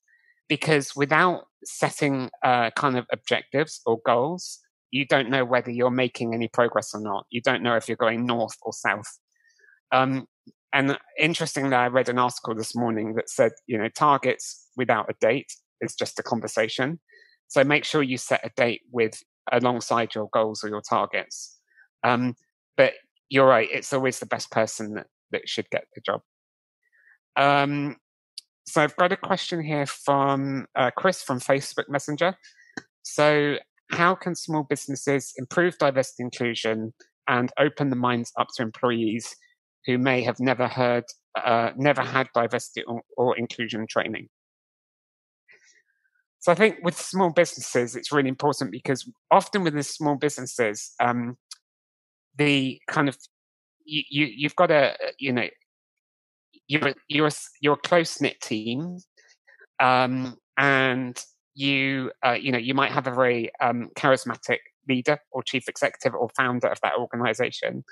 because 0.47 0.95
without 0.95 1.45
setting 1.63 2.29
uh, 2.43 2.69
kind 2.71 2.97
of 2.97 3.05
objectives 3.11 3.81
or 3.85 3.99
goals, 4.05 4.59
you 4.91 5.05
don't 5.05 5.29
know 5.29 5.43
whether 5.43 5.71
you're 5.71 5.91
making 5.91 6.33
any 6.33 6.47
progress 6.47 6.93
or 6.93 7.01
not. 7.01 7.25
You 7.29 7.41
don't 7.41 7.63
know 7.63 7.75
if 7.75 7.87
you're 7.87 7.97
going 7.97 8.25
north 8.25 8.55
or 8.61 8.71
south. 8.73 9.17
Um, 9.91 10.27
and 10.73 10.97
interestingly, 11.19 11.73
I 11.73 11.87
read 11.87 12.09
an 12.09 12.19
article 12.19 12.53
this 12.55 12.75
morning 12.75 13.15
that 13.15 13.29
said, 13.29 13.53
you 13.65 13.77
know, 13.77 13.89
targets 13.89 14.69
without 14.75 15.09
a 15.09 15.15
date 15.19 15.51
is 15.81 15.95
just 15.95 16.19
a 16.19 16.23
conversation. 16.23 16.99
So 17.47 17.63
make 17.63 17.85
sure 17.85 18.03
you 18.03 18.17
set 18.17 18.45
a 18.45 18.51
date 18.55 18.81
with 18.91 19.21
alongside 19.51 20.15
your 20.15 20.29
goals 20.33 20.63
or 20.63 20.69
your 20.69 20.81
targets. 20.81 21.59
Um, 22.03 22.35
but 22.77 22.93
you're 23.29 23.47
right; 23.47 23.69
it's 23.71 23.93
always 23.93 24.19
the 24.19 24.25
best 24.25 24.51
person 24.51 24.95
that, 24.95 25.07
that 25.31 25.47
should 25.47 25.69
get 25.69 25.85
the 25.95 26.01
job. 26.01 26.21
Um, 27.35 27.97
so 28.67 28.81
I've 28.81 28.95
got 28.95 29.11
a 29.11 29.17
question 29.17 29.63
here 29.63 29.85
from 29.85 30.65
uh, 30.75 30.91
Chris 30.91 31.21
from 31.21 31.39
Facebook 31.39 31.87
Messenger. 31.87 32.35
So, 33.03 33.57
how 33.91 34.15
can 34.15 34.33
small 34.33 34.63
businesses 34.63 35.33
improve 35.37 35.77
diversity 35.77 36.23
inclusion 36.23 36.93
and 37.27 37.51
open 37.59 37.91
the 37.91 37.95
minds 37.95 38.31
up 38.39 38.47
to 38.55 38.63
employees 38.63 39.35
who 39.85 39.99
may 39.99 40.23
have 40.23 40.39
never 40.39 40.67
heard, 40.67 41.03
uh, 41.35 41.71
never 41.77 42.01
had 42.01 42.27
diversity 42.33 42.83
or, 42.87 43.01
or, 43.15 43.37
inclusion 43.37 43.85
training? 43.87 44.29
So, 46.39 46.51
I 46.51 46.55
think 46.55 46.77
with 46.81 46.97
small 46.97 47.31
businesses, 47.31 47.95
it's 47.95 48.11
really 48.11 48.29
important 48.29 48.71
because 48.71 49.07
often 49.29 49.63
with 49.63 49.75
the 49.75 49.83
small 49.83 50.15
businesses, 50.15 50.93
um, 50.99 51.37
the 52.35 52.81
kind 52.87 53.07
of 53.07 53.17
you, 53.85 54.01
you 54.09 54.25
you've 54.35 54.55
got 54.55 54.71
a 54.71 54.95
you 55.19 55.31
know 55.31 55.47
you're 56.67 56.93
you're 57.07 57.29
you're 57.61 57.73
a 57.73 57.87
close 57.87 58.21
knit 58.21 58.39
team, 58.41 58.99
um, 59.79 60.37
and 60.57 61.17
you 61.53 62.11
uh, 62.25 62.37
you 62.39 62.51
know 62.51 62.57
you 62.57 62.73
might 62.73 62.91
have 62.91 63.07
a 63.07 63.13
very 63.13 63.51
um, 63.61 63.89
charismatic 63.95 64.59
leader 64.87 65.19
or 65.31 65.43
chief 65.43 65.67
executive 65.67 66.13
or 66.13 66.29
founder 66.35 66.67
of 66.67 66.79
that 66.81 66.93
organization. 66.99 67.83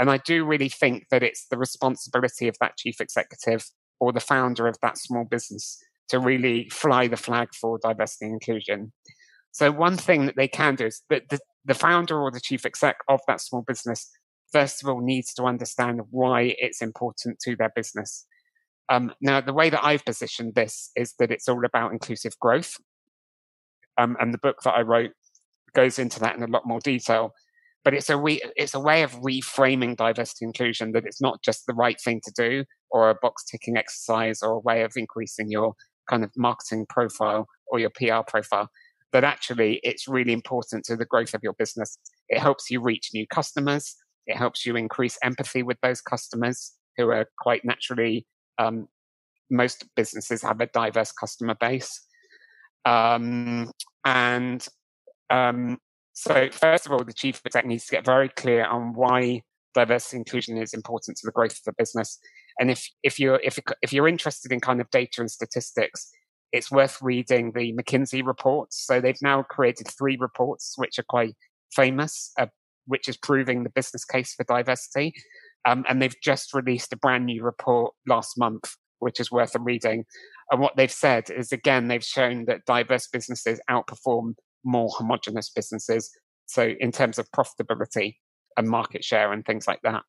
And 0.00 0.10
i 0.10 0.18
do 0.18 0.44
really 0.44 0.68
think 0.68 1.06
that 1.10 1.24
it's 1.24 1.46
the 1.50 1.58
responsibility 1.58 2.46
of 2.46 2.56
that 2.60 2.76
chief 2.76 3.00
executive 3.00 3.64
or 3.98 4.12
the 4.12 4.20
founder 4.20 4.68
of 4.68 4.76
that 4.80 4.96
small 4.96 5.24
business 5.24 5.82
to 6.08 6.18
really 6.18 6.68
fly 6.70 7.08
the 7.08 7.16
flag 7.16 7.48
for 7.54 7.78
diversity 7.78 8.26
and 8.26 8.34
inclusion. 8.34 8.92
So 9.52 9.70
one 9.72 9.96
thing 9.96 10.26
that 10.26 10.36
they 10.36 10.48
can 10.48 10.76
do 10.76 10.86
is 10.86 11.02
that 11.10 11.28
the, 11.30 11.38
the 11.64 11.74
founder 11.74 12.18
or 12.18 12.30
the 12.30 12.40
chief 12.40 12.64
exec 12.64 12.96
of 13.08 13.20
that 13.26 13.40
small 13.40 13.62
business 13.62 14.08
first 14.52 14.82
of 14.82 14.88
all 14.88 15.00
needs 15.00 15.34
to 15.34 15.44
understand 15.44 16.00
why 16.10 16.54
it's 16.58 16.82
important 16.82 17.38
to 17.40 17.56
their 17.56 17.72
business 17.74 18.26
um, 18.88 19.12
now, 19.20 19.40
the 19.40 19.52
way 19.52 19.70
that 19.70 19.84
I've 19.84 20.04
positioned 20.04 20.54
this 20.54 20.90
is 20.96 21.14
that 21.18 21.30
it's 21.30 21.48
all 21.48 21.64
about 21.64 21.92
inclusive 21.92 22.38
growth. 22.38 22.76
Um, 23.98 24.16
and 24.20 24.32
the 24.32 24.38
book 24.38 24.62
that 24.64 24.74
I 24.74 24.82
wrote 24.82 25.10
goes 25.74 25.98
into 25.98 26.20
that 26.20 26.36
in 26.36 26.42
a 26.42 26.46
lot 26.46 26.66
more 26.66 26.80
detail. 26.80 27.32
But 27.84 27.94
it's 27.94 28.10
a 28.10 28.16
re- 28.16 28.42
it's 28.56 28.74
a 28.74 28.80
way 28.80 29.02
of 29.02 29.20
reframing 29.20 29.96
diversity 29.96 30.44
inclusion 30.44 30.92
that 30.92 31.04
it's 31.04 31.20
not 31.20 31.42
just 31.42 31.66
the 31.66 31.74
right 31.74 32.00
thing 32.00 32.20
to 32.24 32.32
do 32.36 32.64
or 32.90 33.10
a 33.10 33.14
box 33.20 33.44
ticking 33.44 33.76
exercise 33.76 34.42
or 34.42 34.52
a 34.52 34.60
way 34.60 34.82
of 34.82 34.92
increasing 34.96 35.50
your 35.50 35.74
kind 36.08 36.24
of 36.24 36.32
marketing 36.36 36.86
profile 36.88 37.46
or 37.66 37.78
your 37.78 37.90
PR 37.90 38.22
profile. 38.26 38.68
That 39.12 39.24
actually 39.24 39.80
it's 39.82 40.08
really 40.08 40.32
important 40.32 40.84
to 40.84 40.96
the 40.96 41.06
growth 41.06 41.34
of 41.34 41.42
your 41.42 41.54
business. 41.54 41.98
It 42.28 42.40
helps 42.40 42.70
you 42.70 42.80
reach 42.80 43.10
new 43.14 43.26
customers. 43.26 43.94
It 44.28 44.36
helps 44.36 44.64
you 44.64 44.76
increase 44.76 45.18
empathy 45.22 45.64
with 45.64 45.78
those 45.82 46.00
customers 46.00 46.74
who 46.96 47.10
are 47.10 47.26
quite 47.40 47.64
naturally 47.64 48.26
um, 48.58 48.88
most 49.50 49.84
businesses 49.96 50.42
have 50.42 50.60
a 50.60 50.66
diverse 50.66 51.12
customer 51.12 51.54
base. 51.54 52.00
Um, 52.84 53.70
and 54.04 54.66
um, 55.30 55.78
so, 56.12 56.48
first 56.50 56.86
of 56.86 56.92
all, 56.92 57.04
the 57.04 57.12
chief 57.12 57.40
exec 57.44 57.66
needs 57.66 57.86
to 57.86 57.96
get 57.96 58.04
very 58.04 58.28
clear 58.28 58.66
on 58.66 58.92
why 58.94 59.42
diversity 59.74 60.16
inclusion 60.16 60.56
is 60.58 60.74
important 60.74 61.16
to 61.18 61.26
the 61.26 61.32
growth 61.32 61.52
of 61.52 61.64
the 61.66 61.74
business. 61.78 62.18
And 62.58 62.70
if 62.70 62.88
if 63.02 63.18
you're 63.18 63.40
if 63.44 63.58
if 63.82 63.92
you're 63.92 64.08
interested 64.08 64.52
in 64.52 64.60
kind 64.60 64.80
of 64.80 64.90
data 64.90 65.20
and 65.20 65.30
statistics, 65.30 66.10
it's 66.52 66.70
worth 66.70 67.00
reading 67.02 67.52
the 67.52 67.72
McKinsey 67.72 68.26
reports. 68.26 68.84
So 68.84 69.00
they've 69.00 69.22
now 69.22 69.42
created 69.42 69.88
three 69.88 70.16
reports 70.18 70.74
which 70.76 70.98
are 70.98 71.04
quite 71.08 71.34
famous, 71.72 72.32
uh, 72.38 72.46
which 72.88 73.08
is 73.08 73.16
proving 73.16 73.62
the 73.62 73.70
business 73.70 74.04
case 74.04 74.34
for 74.34 74.44
diversity. 74.44 75.14
Um, 75.64 75.84
and 75.88 76.00
they've 76.02 76.20
just 76.22 76.54
released 76.54 76.92
a 76.92 76.96
brand 76.96 77.26
new 77.26 77.42
report 77.44 77.94
last 78.06 78.38
month, 78.38 78.74
which 78.98 79.20
is 79.20 79.30
worth 79.30 79.54
a 79.54 79.60
reading. 79.60 80.04
And 80.50 80.60
what 80.60 80.76
they've 80.76 80.90
said 80.90 81.30
is, 81.30 81.52
again, 81.52 81.88
they've 81.88 82.04
shown 82.04 82.46
that 82.46 82.64
diverse 82.66 83.06
businesses 83.06 83.60
outperform 83.70 84.34
more 84.64 84.90
homogenous 84.96 85.50
businesses. 85.50 86.10
So, 86.46 86.74
in 86.80 86.90
terms 86.90 87.18
of 87.18 87.30
profitability 87.30 88.16
and 88.56 88.68
market 88.68 89.04
share 89.04 89.32
and 89.32 89.44
things 89.44 89.66
like 89.66 89.80
that. 89.82 90.02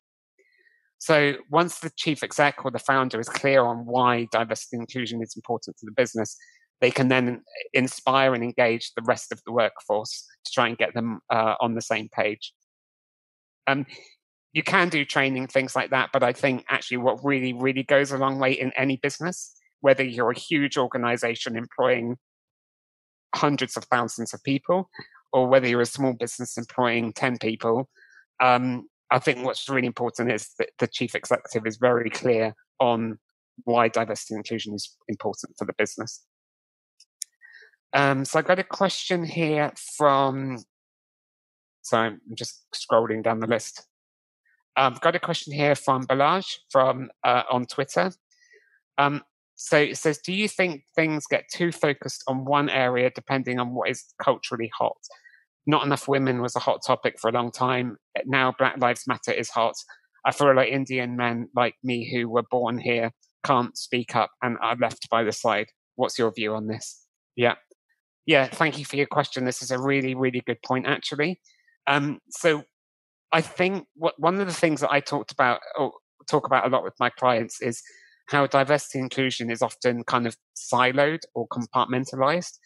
So, 0.98 1.34
once 1.50 1.80
the 1.80 1.90
chief 1.96 2.22
exec 2.22 2.64
or 2.64 2.70
the 2.70 2.78
founder 2.78 3.20
is 3.20 3.28
clear 3.28 3.64
on 3.64 3.86
why 3.86 4.26
diversity 4.32 4.76
and 4.76 4.82
inclusion 4.82 5.22
is 5.22 5.34
important 5.36 5.76
to 5.78 5.86
the 5.86 5.92
business, 5.92 6.36
they 6.80 6.90
can 6.90 7.08
then 7.08 7.42
inspire 7.74 8.34
and 8.34 8.42
engage 8.42 8.92
the 8.94 9.02
rest 9.02 9.32
of 9.32 9.40
the 9.44 9.52
workforce 9.52 10.26
to 10.44 10.52
try 10.52 10.68
and 10.68 10.78
get 10.78 10.94
them 10.94 11.20
uh, 11.30 11.54
on 11.60 11.74
the 11.74 11.82
same 11.82 12.08
page. 12.08 12.52
Um, 13.66 13.86
you 14.52 14.62
can 14.62 14.88
do 14.88 15.04
training, 15.04 15.46
things 15.46 15.76
like 15.76 15.90
that. 15.90 16.10
But 16.12 16.22
I 16.22 16.32
think 16.32 16.64
actually 16.68 16.98
what 16.98 17.24
really, 17.24 17.52
really 17.52 17.82
goes 17.82 18.10
a 18.10 18.18
long 18.18 18.38
way 18.38 18.52
in 18.52 18.72
any 18.76 18.96
business, 18.96 19.54
whether 19.80 20.02
you're 20.02 20.30
a 20.30 20.38
huge 20.38 20.76
organization 20.76 21.56
employing 21.56 22.16
hundreds 23.34 23.76
of 23.76 23.84
thousands 23.84 24.34
of 24.34 24.42
people, 24.42 24.90
or 25.32 25.46
whether 25.46 25.68
you're 25.68 25.80
a 25.80 25.86
small 25.86 26.12
business 26.12 26.58
employing 26.58 27.12
10 27.12 27.38
people, 27.38 27.88
um, 28.40 28.88
I 29.10 29.18
think 29.18 29.44
what's 29.44 29.68
really 29.68 29.86
important 29.86 30.32
is 30.32 30.50
that 30.58 30.70
the 30.78 30.86
chief 30.86 31.14
executive 31.14 31.66
is 31.66 31.76
very 31.76 32.10
clear 32.10 32.54
on 32.78 33.18
why 33.64 33.88
diversity 33.88 34.34
and 34.34 34.44
inclusion 34.44 34.74
is 34.74 34.96
important 35.08 35.54
for 35.58 35.64
the 35.64 35.74
business. 35.76 36.24
Um, 37.92 38.24
so 38.24 38.38
I 38.38 38.42
got 38.42 38.60
a 38.60 38.64
question 38.64 39.24
here 39.24 39.72
from, 39.96 40.58
so 41.82 41.98
I'm 41.98 42.20
just 42.34 42.64
scrolling 42.74 43.22
down 43.22 43.40
the 43.40 43.46
list. 43.46 43.86
I've 44.76 44.92
um, 44.94 44.98
got 45.02 45.16
a 45.16 45.20
question 45.20 45.52
here 45.52 45.74
from 45.74 46.06
Balaj 46.06 46.46
from 46.70 47.10
uh, 47.24 47.42
on 47.50 47.66
Twitter. 47.66 48.12
Um, 48.98 49.22
so 49.56 49.76
it 49.76 49.98
says, 49.98 50.18
do 50.18 50.32
you 50.32 50.48
think 50.48 50.84
things 50.94 51.26
get 51.26 51.44
too 51.52 51.70
focused 51.70 52.24
on 52.26 52.44
one 52.44 52.70
area 52.70 53.10
depending 53.14 53.58
on 53.58 53.74
what 53.74 53.90
is 53.90 54.04
culturally 54.22 54.70
hot? 54.76 54.96
Not 55.66 55.84
enough 55.84 56.08
women 56.08 56.40
was 56.40 56.56
a 56.56 56.60
hot 56.60 56.80
topic 56.86 57.18
for 57.20 57.28
a 57.28 57.32
long 57.32 57.50
time. 57.50 57.96
Now 58.24 58.54
Black 58.58 58.78
Lives 58.78 59.06
Matter 59.06 59.32
is 59.32 59.50
hot. 59.50 59.74
I 60.24 60.32
feel 60.32 60.54
like 60.54 60.70
Indian 60.70 61.16
men 61.16 61.48
like 61.54 61.74
me 61.82 62.10
who 62.10 62.28
were 62.28 62.44
born 62.50 62.78
here 62.78 63.10
can't 63.44 63.76
speak 63.76 64.16
up 64.16 64.30
and 64.42 64.56
are 64.62 64.76
left 64.76 65.08
by 65.10 65.24
the 65.24 65.32
side. 65.32 65.66
What's 65.96 66.18
your 66.18 66.32
view 66.32 66.54
on 66.54 66.66
this? 66.66 67.04
Yeah. 67.36 67.56
Yeah, 68.26 68.46
thank 68.46 68.78
you 68.78 68.84
for 68.84 68.96
your 68.96 69.06
question. 69.06 69.44
This 69.44 69.62
is 69.62 69.70
a 69.70 69.78
really, 69.78 70.14
really 70.14 70.42
good 70.46 70.62
point, 70.62 70.86
actually. 70.86 71.40
Um, 71.90 72.20
so 72.30 72.62
I 73.32 73.40
think 73.40 73.86
what, 73.96 74.14
one 74.18 74.40
of 74.40 74.46
the 74.46 74.54
things 74.54 74.80
that 74.80 74.92
I 74.92 75.00
talked 75.00 75.32
about 75.32 75.60
or 75.76 75.92
talk 76.30 76.46
about 76.46 76.64
a 76.66 76.70
lot 76.70 76.84
with 76.84 76.94
my 77.00 77.10
clients 77.10 77.60
is 77.60 77.82
how 78.28 78.46
diversity 78.46 79.00
inclusion 79.00 79.50
is 79.50 79.60
often 79.60 80.04
kind 80.04 80.26
of 80.26 80.36
siloed 80.56 81.20
or 81.34 81.48
compartmentalized. 81.48 82.58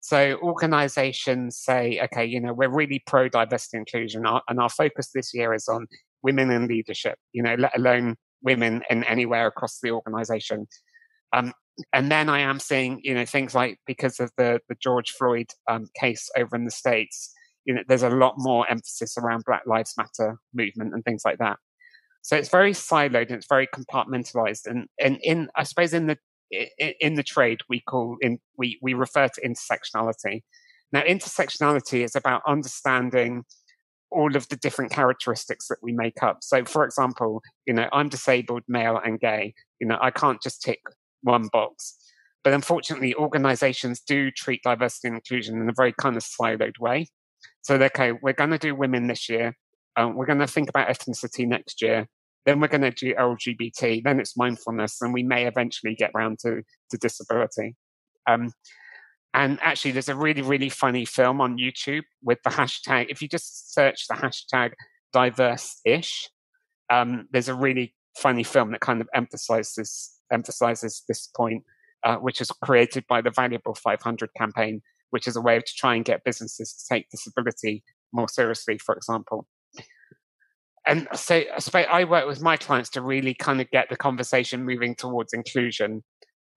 So 0.00 0.38
organizations 0.42 1.58
say, 1.58 2.00
okay, 2.04 2.24
you 2.24 2.40
know, 2.40 2.54
we're 2.54 2.70
really 2.70 3.02
pro 3.06 3.28
diversity 3.28 3.76
inclusion 3.76 4.24
and 4.48 4.58
our 4.58 4.70
focus 4.70 5.10
this 5.14 5.34
year 5.34 5.52
is 5.52 5.68
on 5.68 5.86
women 6.22 6.50
in 6.50 6.66
leadership, 6.66 7.18
you 7.32 7.42
know, 7.42 7.54
let 7.58 7.76
alone 7.76 8.16
women 8.42 8.82
in 8.88 9.04
anywhere 9.04 9.46
across 9.46 9.78
the 9.82 9.90
organization. 9.90 10.66
Um, 11.34 11.52
and 11.92 12.10
then 12.10 12.30
I 12.30 12.40
am 12.40 12.58
seeing, 12.60 13.00
you 13.02 13.12
know, 13.12 13.26
things 13.26 13.54
like 13.54 13.78
because 13.86 14.20
of 14.20 14.30
the, 14.38 14.60
the 14.70 14.76
George 14.82 15.10
Floyd 15.10 15.48
um, 15.68 15.86
case 15.98 16.30
over 16.34 16.56
in 16.56 16.64
the 16.64 16.70
States, 16.70 17.34
you 17.64 17.74
know, 17.74 17.82
there's 17.88 18.02
a 18.02 18.10
lot 18.10 18.34
more 18.36 18.70
emphasis 18.70 19.16
around 19.18 19.44
Black 19.44 19.62
Lives 19.66 19.94
Matter 19.96 20.38
movement 20.54 20.94
and 20.94 21.04
things 21.04 21.22
like 21.24 21.38
that. 21.38 21.58
So 22.22 22.36
it's 22.36 22.48
very 22.48 22.72
siloed 22.72 23.28
and 23.28 23.36
it's 23.36 23.46
very 23.48 23.66
compartmentalized. 23.66 24.66
And, 24.66 24.86
and 25.00 25.18
in, 25.22 25.48
I 25.56 25.62
suppose 25.62 25.94
in 25.94 26.06
the, 26.06 26.18
in 27.00 27.14
the 27.14 27.22
trade, 27.22 27.60
we 27.68 27.80
call 27.80 28.16
in, 28.20 28.38
we, 28.58 28.78
we 28.82 28.94
refer 28.94 29.28
to 29.28 29.40
intersectionality. 29.40 30.42
Now, 30.92 31.02
intersectionality 31.02 32.04
is 32.04 32.16
about 32.16 32.42
understanding 32.46 33.44
all 34.10 34.34
of 34.36 34.48
the 34.48 34.56
different 34.56 34.90
characteristics 34.90 35.68
that 35.68 35.78
we 35.82 35.92
make 35.92 36.22
up. 36.22 36.38
So, 36.42 36.64
for 36.64 36.84
example, 36.84 37.42
you 37.66 37.72
know, 37.72 37.88
I'm 37.92 38.08
disabled, 38.08 38.64
male, 38.66 39.00
and 39.02 39.20
gay. 39.20 39.54
You 39.80 39.86
know, 39.86 39.98
I 40.00 40.10
can't 40.10 40.42
just 40.42 40.62
tick 40.62 40.80
one 41.22 41.48
box. 41.52 41.96
But 42.42 42.52
unfortunately, 42.52 43.14
organizations 43.14 44.00
do 44.00 44.30
treat 44.30 44.62
diversity 44.62 45.08
and 45.08 45.16
inclusion 45.16 45.60
in 45.60 45.68
a 45.68 45.74
very 45.76 45.92
kind 45.92 46.16
of 46.16 46.24
siloed 46.24 46.78
way. 46.80 47.06
So, 47.62 47.74
okay, 47.76 48.12
we're 48.12 48.32
going 48.32 48.50
to 48.50 48.58
do 48.58 48.74
women 48.74 49.06
this 49.06 49.28
year. 49.28 49.56
Um, 49.96 50.16
we're 50.16 50.26
going 50.26 50.38
to 50.38 50.46
think 50.46 50.68
about 50.68 50.88
ethnicity 50.88 51.46
next 51.46 51.82
year. 51.82 52.06
Then 52.46 52.60
we're 52.60 52.68
going 52.68 52.82
to 52.82 52.90
do 52.90 53.14
LGBT. 53.14 54.02
Then 54.02 54.18
it's 54.18 54.36
mindfulness, 54.36 55.02
and 55.02 55.12
we 55.12 55.22
may 55.22 55.46
eventually 55.46 55.94
get 55.94 56.10
around 56.14 56.38
to 56.40 56.62
to 56.90 56.98
disability. 56.98 57.76
Um, 58.26 58.52
and 59.34 59.58
actually, 59.62 59.92
there's 59.92 60.08
a 60.08 60.16
really 60.16 60.42
really 60.42 60.70
funny 60.70 61.04
film 61.04 61.40
on 61.40 61.58
YouTube 61.58 62.04
with 62.22 62.38
the 62.42 62.50
hashtag. 62.50 63.06
If 63.10 63.20
you 63.20 63.28
just 63.28 63.74
search 63.74 64.06
the 64.08 64.14
hashtag 64.14 64.72
diverse-ish, 65.12 66.30
um, 66.88 67.28
there's 67.30 67.48
a 67.48 67.54
really 67.54 67.94
funny 68.16 68.42
film 68.42 68.72
that 68.72 68.80
kind 68.80 69.00
of 69.00 69.08
emphasizes 69.14 70.10
emphasizes 70.32 71.02
this 71.08 71.28
point, 71.36 71.64
uh, 72.04 72.16
which 72.16 72.40
is 72.40 72.50
created 72.62 73.04
by 73.08 73.20
the 73.20 73.30
Valuable 73.30 73.74
500 73.74 74.30
campaign, 74.36 74.80
which 75.10 75.26
is 75.26 75.36
a 75.36 75.40
way 75.40 75.58
to 75.58 75.72
try 75.76 75.94
and 75.94 76.04
get 76.04 76.24
businesses 76.24 76.72
to 76.72 76.94
take 76.94 77.08
disability 77.10 77.82
more 78.12 78.28
seriously, 78.28 78.78
for 78.78 78.94
example. 78.94 79.46
And 80.86 81.06
so 81.14 81.42
I 81.74 82.04
work 82.04 82.26
with 82.26 82.42
my 82.42 82.56
clients 82.56 82.88
to 82.90 83.02
really 83.02 83.34
kind 83.34 83.60
of 83.60 83.70
get 83.70 83.88
the 83.90 83.96
conversation 83.96 84.64
moving 84.64 84.94
towards 84.94 85.32
inclusion, 85.32 86.02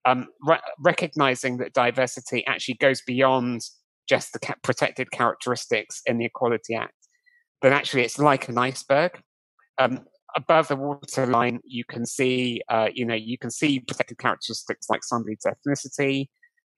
um, 0.06 0.28
re- 0.42 0.62
recognizing 0.80 1.58
that 1.58 1.74
diversity 1.74 2.46
actually 2.48 2.76
goes 2.76 3.02
beyond 3.02 3.62
just 4.08 4.34
the 4.34 4.40
ca- 4.40 4.56
protected 4.64 5.12
characteristics 5.12 6.02
in 6.06 6.18
the 6.18 6.26
Equality 6.26 6.74
Act, 6.76 6.96
but 7.62 7.74
actually 7.74 8.04
it's 8.04 8.18
like 8.18 8.48
an 8.50 8.58
iceberg. 8.58 9.22
Um, 9.78 10.06
above 10.36 10.68
the 10.68 10.76
waterline, 10.76 11.60
you 11.64 11.84
can 11.84 12.06
see, 12.06 12.62
uh, 12.70 12.90
you 12.94 13.06
know, 13.06 13.16
you 13.16 13.38
can 13.38 13.52
see 13.52 13.82
protected 13.82 14.18
characteristics 14.18 14.88
like 14.90 15.04
somebody's 15.04 15.46
ethnicity, 15.46 16.28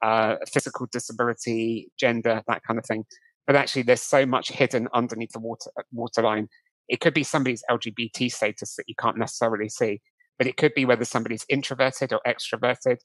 uh, 0.02 0.36
physical 0.52 0.88
disability, 0.92 1.92
gender, 1.98 2.42
that 2.48 2.64
kind 2.64 2.80
of 2.80 2.86
thing. 2.86 3.06
But 3.48 3.56
actually, 3.56 3.84
there's 3.84 4.02
so 4.02 4.26
much 4.26 4.52
hidden 4.52 4.88
underneath 4.94 5.32
the 5.32 5.40
water 5.40 5.72
waterline. 5.92 6.50
It 6.88 7.00
could 7.00 7.14
be 7.14 7.24
somebody's 7.24 7.64
LGBT 7.70 8.32
status 8.32 8.76
that 8.76 8.86
you 8.88 8.96
can't 8.96 9.18
necessarily 9.18 9.70
see, 9.70 10.02
but 10.38 10.48
it 10.48 10.58
could 10.58 10.74
be 10.74 10.86
whether 10.86 11.06
somebody's 11.06 11.46
introverted 11.50 12.14
or 12.14 12.22
extroverted. 12.28 12.98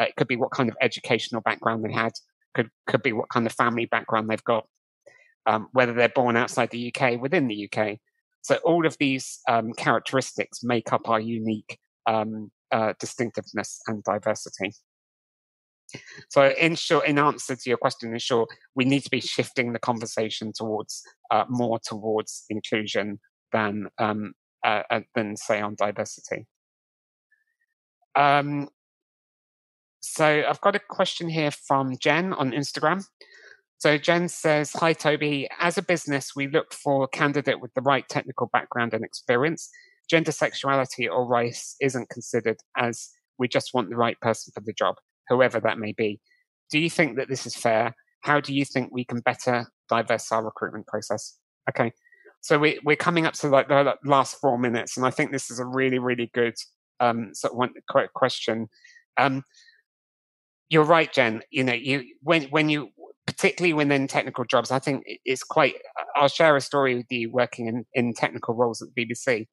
Uh, 0.00 0.04
it 0.04 0.16
could 0.16 0.28
be 0.28 0.36
what 0.36 0.50
kind 0.50 0.68
of 0.68 0.76
educational 0.80 1.40
background 1.40 1.84
they 1.84 1.92
had. 1.92 2.12
could 2.54 2.70
could 2.86 3.02
be 3.02 3.12
what 3.12 3.28
kind 3.28 3.46
of 3.46 3.52
family 3.52 3.86
background 3.86 4.28
they've 4.28 4.44
got, 4.44 4.66
um, 5.46 5.68
whether 5.72 5.92
they're 5.92 6.08
born 6.08 6.36
outside 6.36 6.70
the 6.70 6.92
UK, 6.94 7.20
within 7.20 7.48
the 7.48 7.68
UK. 7.70 7.98
So 8.42 8.56
all 8.64 8.86
of 8.86 8.96
these 8.98 9.40
um, 9.48 9.72
characteristics 9.72 10.62
make 10.62 10.92
up 10.92 11.08
our 11.08 11.20
unique 11.20 11.78
um, 12.06 12.50
uh, 12.70 12.94
distinctiveness 12.98 13.80
and 13.86 14.02
diversity. 14.04 14.72
So, 16.28 16.50
in 16.50 16.74
short, 16.74 17.06
in 17.06 17.18
answer 17.18 17.56
to 17.56 17.68
your 17.68 17.78
question, 17.78 18.12
in 18.12 18.18
short, 18.18 18.50
we 18.74 18.84
need 18.84 19.04
to 19.04 19.10
be 19.10 19.20
shifting 19.20 19.72
the 19.72 19.78
conversation 19.78 20.52
towards 20.54 21.02
uh, 21.30 21.44
more 21.48 21.78
towards 21.82 22.44
inclusion 22.50 23.20
than 23.52 23.88
um, 23.98 24.32
uh, 24.64 24.82
uh, 24.90 25.00
than 25.14 25.36
say 25.36 25.60
on 25.60 25.74
diversity. 25.76 26.46
Um, 28.14 28.68
so, 30.00 30.44
I've 30.48 30.60
got 30.60 30.76
a 30.76 30.80
question 30.80 31.28
here 31.28 31.50
from 31.50 31.96
Jen 31.98 32.32
on 32.32 32.52
Instagram. 32.52 33.04
So 33.80 33.96
Jen 33.96 34.28
says, 34.28 34.72
Hi 34.72 34.92
Toby, 34.92 35.48
as 35.60 35.78
a 35.78 35.82
business, 35.82 36.32
we 36.34 36.48
look 36.48 36.74
for 36.74 37.04
a 37.04 37.08
candidate 37.08 37.60
with 37.60 37.72
the 37.74 37.80
right 37.80 38.04
technical 38.08 38.48
background 38.52 38.92
and 38.92 39.04
experience. 39.04 39.70
Gender 40.10 40.32
sexuality 40.32 41.08
or 41.08 41.24
race 41.24 41.76
isn't 41.80 42.08
considered 42.08 42.56
as 42.76 43.08
we 43.38 43.46
just 43.46 43.72
want 43.72 43.88
the 43.88 43.96
right 43.96 44.18
person 44.20 44.52
for 44.52 44.62
the 44.62 44.72
job 44.72 44.96
whoever 45.28 45.60
that 45.60 45.78
may 45.78 45.92
be. 45.92 46.20
Do 46.70 46.78
you 46.78 46.90
think 46.90 47.16
that 47.16 47.28
this 47.28 47.46
is 47.46 47.54
fair? 47.54 47.94
How 48.22 48.40
do 48.40 48.54
you 48.54 48.64
think 48.64 48.90
we 48.92 49.04
can 49.04 49.20
better 49.20 49.66
diverse 49.88 50.30
our 50.32 50.44
recruitment 50.44 50.86
process? 50.86 51.38
Okay. 51.68 51.92
So 52.40 52.58
we, 52.58 52.78
we're 52.84 52.96
coming 52.96 53.26
up 53.26 53.34
to 53.34 53.48
like 53.48 53.68
the 53.68 53.94
last 54.04 54.40
four 54.40 54.58
minutes, 54.58 54.96
and 54.96 55.04
I 55.04 55.10
think 55.10 55.32
this 55.32 55.50
is 55.50 55.58
a 55.58 55.66
really, 55.66 55.98
really 55.98 56.30
good 56.34 56.54
um, 57.00 57.34
sort 57.34 57.52
of 57.52 57.58
one 57.58 57.70
question. 58.14 58.68
Um, 59.16 59.42
you're 60.68 60.84
right, 60.84 61.12
Jen. 61.12 61.42
You 61.50 61.64
know, 61.64 61.72
you 61.72 62.04
when 62.22 62.44
when 62.44 62.68
you 62.68 62.90
particularly 63.26 63.72
when 63.72 63.90
in 63.90 64.06
technical 64.06 64.44
jobs, 64.44 64.70
I 64.70 64.78
think 64.78 65.04
it's 65.24 65.42
quite. 65.42 65.74
I'll 66.14 66.28
share 66.28 66.56
a 66.56 66.60
story 66.60 66.96
with 66.96 67.06
you 67.10 67.30
working 67.30 67.66
in, 67.66 67.84
in 67.94 68.14
technical 68.14 68.54
roles 68.54 68.82
at 68.82 68.88
the 68.94 69.06
BBC. 69.06 69.46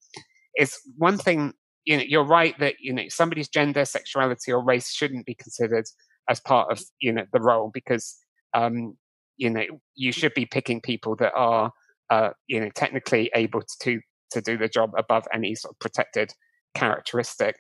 It's 0.54 0.80
one 0.98 1.18
thing 1.18 1.54
you 1.86 1.98
know, 1.98 2.04
you're 2.08 2.24
right 2.24 2.58
that 2.60 2.76
you 2.80 2.94
know 2.94 3.04
somebody's 3.10 3.48
gender, 3.48 3.86
sexuality, 3.86 4.52
or 4.52 4.64
race 4.64 4.92
shouldn't 4.92 5.26
be 5.26 5.36
considered 5.36 5.86
as 6.30 6.40
part 6.40 6.72
of 6.72 6.82
you 7.00 7.14
know 7.14 7.26
the 7.32 7.40
role 7.40 7.70
because 7.74 8.18
um, 8.54 8.98
you 9.38 9.50
know 9.50 9.64
you 9.96 10.12
should 10.12 10.34
be 10.34 10.46
picking 10.46 10.82
people 10.82 11.16
that 11.18 11.34
are 11.36 11.72
uh, 12.10 12.30
you 12.48 12.60
know 12.60 12.70
technically 12.76 13.32
able 13.36 13.62
to 13.82 14.00
to 14.32 14.42
do 14.42 14.58
the 14.58 14.68
job 14.68 14.92
above 14.98 15.26
any 15.34 15.56
sort 15.56 15.74
of 15.74 15.80
protected 15.80 16.34
characteristic. 16.74 17.56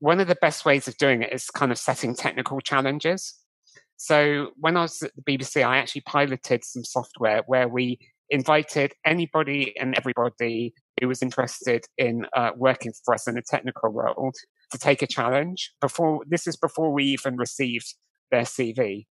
One 0.00 0.20
of 0.20 0.28
the 0.28 0.36
best 0.40 0.64
ways 0.64 0.86
of 0.86 0.96
doing 0.96 1.22
it 1.22 1.32
is 1.32 1.50
kind 1.50 1.72
of 1.72 1.78
setting 1.78 2.14
technical 2.14 2.60
challenges. 2.60 3.34
So 3.96 4.50
when 4.56 4.76
I 4.76 4.82
was 4.82 5.02
at 5.02 5.10
the 5.16 5.22
BBC, 5.22 5.66
I 5.66 5.78
actually 5.78 6.02
piloted 6.02 6.64
some 6.64 6.84
software 6.84 7.42
where 7.46 7.66
we 7.66 7.98
invited 8.30 8.92
anybody 9.04 9.74
and 9.78 9.96
everybody 9.96 10.72
who 11.00 11.08
was 11.08 11.22
interested 11.22 11.84
in 11.96 12.26
uh, 12.36 12.50
working 12.56 12.92
for 13.04 13.14
us 13.14 13.26
in 13.28 13.36
a 13.36 13.42
technical 13.42 13.90
role 13.90 14.32
to 14.70 14.78
take 14.78 15.02
a 15.02 15.06
challenge 15.06 15.72
before 15.80 16.22
this 16.26 16.46
is 16.46 16.56
before 16.56 16.92
we 16.92 17.04
even 17.04 17.36
received 17.36 17.94
their 18.30 18.42
CV. 18.42 19.06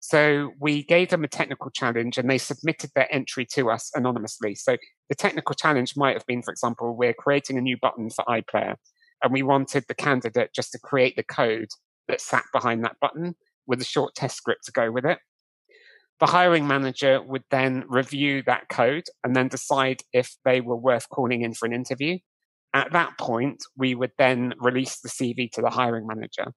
So 0.00 0.52
we 0.60 0.84
gave 0.84 1.08
them 1.10 1.24
a 1.24 1.28
technical 1.28 1.70
challenge 1.70 2.18
and 2.18 2.30
they 2.30 2.38
submitted 2.38 2.90
their 2.94 3.12
entry 3.12 3.46
to 3.54 3.70
us 3.70 3.90
anonymously. 3.94 4.54
So 4.54 4.76
the 5.08 5.14
technical 5.14 5.54
challenge 5.54 5.96
might 5.96 6.14
have 6.14 6.26
been, 6.26 6.42
for 6.42 6.52
example, 6.52 6.96
we're 6.96 7.14
creating 7.14 7.58
a 7.58 7.62
new 7.62 7.76
button 7.80 8.10
for 8.10 8.24
iPlayer 8.26 8.76
and 9.22 9.32
we 9.32 9.42
wanted 9.42 9.84
the 9.88 9.94
candidate 9.94 10.50
just 10.54 10.72
to 10.72 10.78
create 10.78 11.16
the 11.16 11.24
code 11.24 11.68
that 12.06 12.20
sat 12.20 12.44
behind 12.52 12.84
that 12.84 12.96
button 13.00 13.34
with 13.66 13.80
a 13.80 13.84
short 13.84 14.14
test 14.14 14.36
script 14.36 14.64
to 14.64 14.72
go 14.72 14.90
with 14.90 15.04
it. 15.04 15.18
The 16.20 16.26
hiring 16.26 16.66
manager 16.66 17.22
would 17.22 17.44
then 17.50 17.84
review 17.88 18.42
that 18.46 18.68
code 18.68 19.04
and 19.22 19.36
then 19.36 19.48
decide 19.48 20.02
if 20.12 20.36
they 20.44 20.60
were 20.60 20.76
worth 20.76 21.08
calling 21.08 21.42
in 21.42 21.54
for 21.54 21.66
an 21.66 21.72
interview. 21.72 22.18
At 22.74 22.92
that 22.92 23.16
point, 23.18 23.62
we 23.76 23.94
would 23.94 24.10
then 24.18 24.54
release 24.58 25.00
the 25.00 25.08
CV 25.08 25.50
to 25.52 25.62
the 25.62 25.70
hiring 25.70 26.06
manager. 26.06 26.52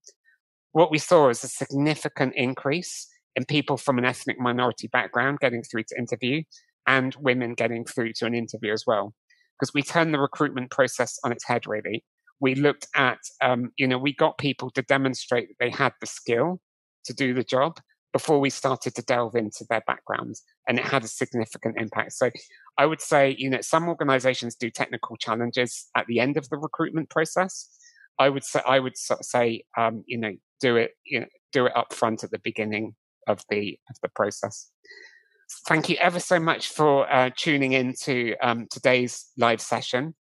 What 0.72 0.90
we 0.90 0.98
saw 0.98 1.30
is 1.30 1.44
a 1.44 1.48
significant 1.48 2.34
increase 2.36 3.08
in 3.36 3.46
people 3.46 3.78
from 3.78 3.98
an 3.98 4.06
ethnic 4.06 4.40
minority 4.40 4.88
background 4.88 5.40
getting 5.40 5.64
through 5.64 5.84
to 5.84 5.98
interview 5.98 6.44
and 6.88 7.16
women 7.20 7.54
getting 7.54 7.86
through 7.86 8.14
to 8.14 8.26
an 8.26 8.34
interview 8.34 8.74
as 8.74 8.84
well. 8.88 9.14
Because 9.60 9.74
we 9.74 9.84
turned 9.84 10.14
the 10.14 10.20
recruitment 10.20 10.72
process 10.72 11.20
on 11.24 11.32
its 11.32 11.46
head, 11.46 11.68
really. 11.68 12.04
We 12.40 12.56
looked 12.56 12.88
at, 12.96 13.20
um, 13.42 13.72
you 13.78 13.88
know, 13.88 14.00
we 14.00 14.16
got 14.16 14.40
people 14.40 14.72
to 14.72 14.82
demonstrate 14.82 15.50
that 15.50 15.58
they 15.60 15.70
had 15.70 15.94
the 16.02 16.08
skill 16.08 16.60
to 17.06 17.14
do 17.14 17.36
the 17.36 17.44
job 17.44 17.78
before 18.14 18.40
we 18.40 18.50
started 18.50 18.96
to 18.96 19.02
delve 19.02 19.36
into 19.36 19.66
their 19.70 19.82
backgrounds 19.88 20.44
and 20.68 20.78
it 20.78 20.86
had 20.86 21.04
a 21.04 21.08
significant 21.08 21.76
impact. 21.78 22.14
So 22.14 22.30
i 22.78 22.86
would 22.86 23.02
say 23.02 23.36
you 23.38 23.50
know 23.50 23.62
some 23.62 23.88
organizations 23.88 24.56
do 24.56 24.70
technical 24.70 25.18
challenges 25.18 25.90
at 25.96 26.08
the 26.08 26.20
end 26.20 26.38
of 26.38 26.50
the 26.50 26.58
recruitment 26.58 27.10
process. 27.10 27.70
I 28.20 28.30
would 28.30 28.44
say 28.44 28.62
i 28.68 28.80
would 28.80 28.98
say 28.98 29.64
um, 29.78 30.04
you 30.08 30.18
know 30.18 30.34
do 30.60 30.76
it 30.78 30.92
you 31.06 31.22
know 31.22 31.26
do 31.52 31.66
it 31.66 31.76
up 31.76 31.94
front 31.94 32.24
at 32.24 32.32
the 32.32 32.40
beginning 32.40 32.96
of 33.28 33.44
the 33.50 33.78
of 33.90 33.96
the 34.02 34.10
process. 34.10 34.70
Thank 35.68 35.90
you 35.90 35.98
ever 35.98 36.20
so 36.20 36.40
much 36.40 36.70
for 36.70 37.12
uh, 37.12 37.30
tuning 37.36 37.74
in 37.74 37.94
to 38.04 38.36
um, 38.42 38.68
today's 38.72 39.32
live 39.38 39.60
session. 39.60 40.16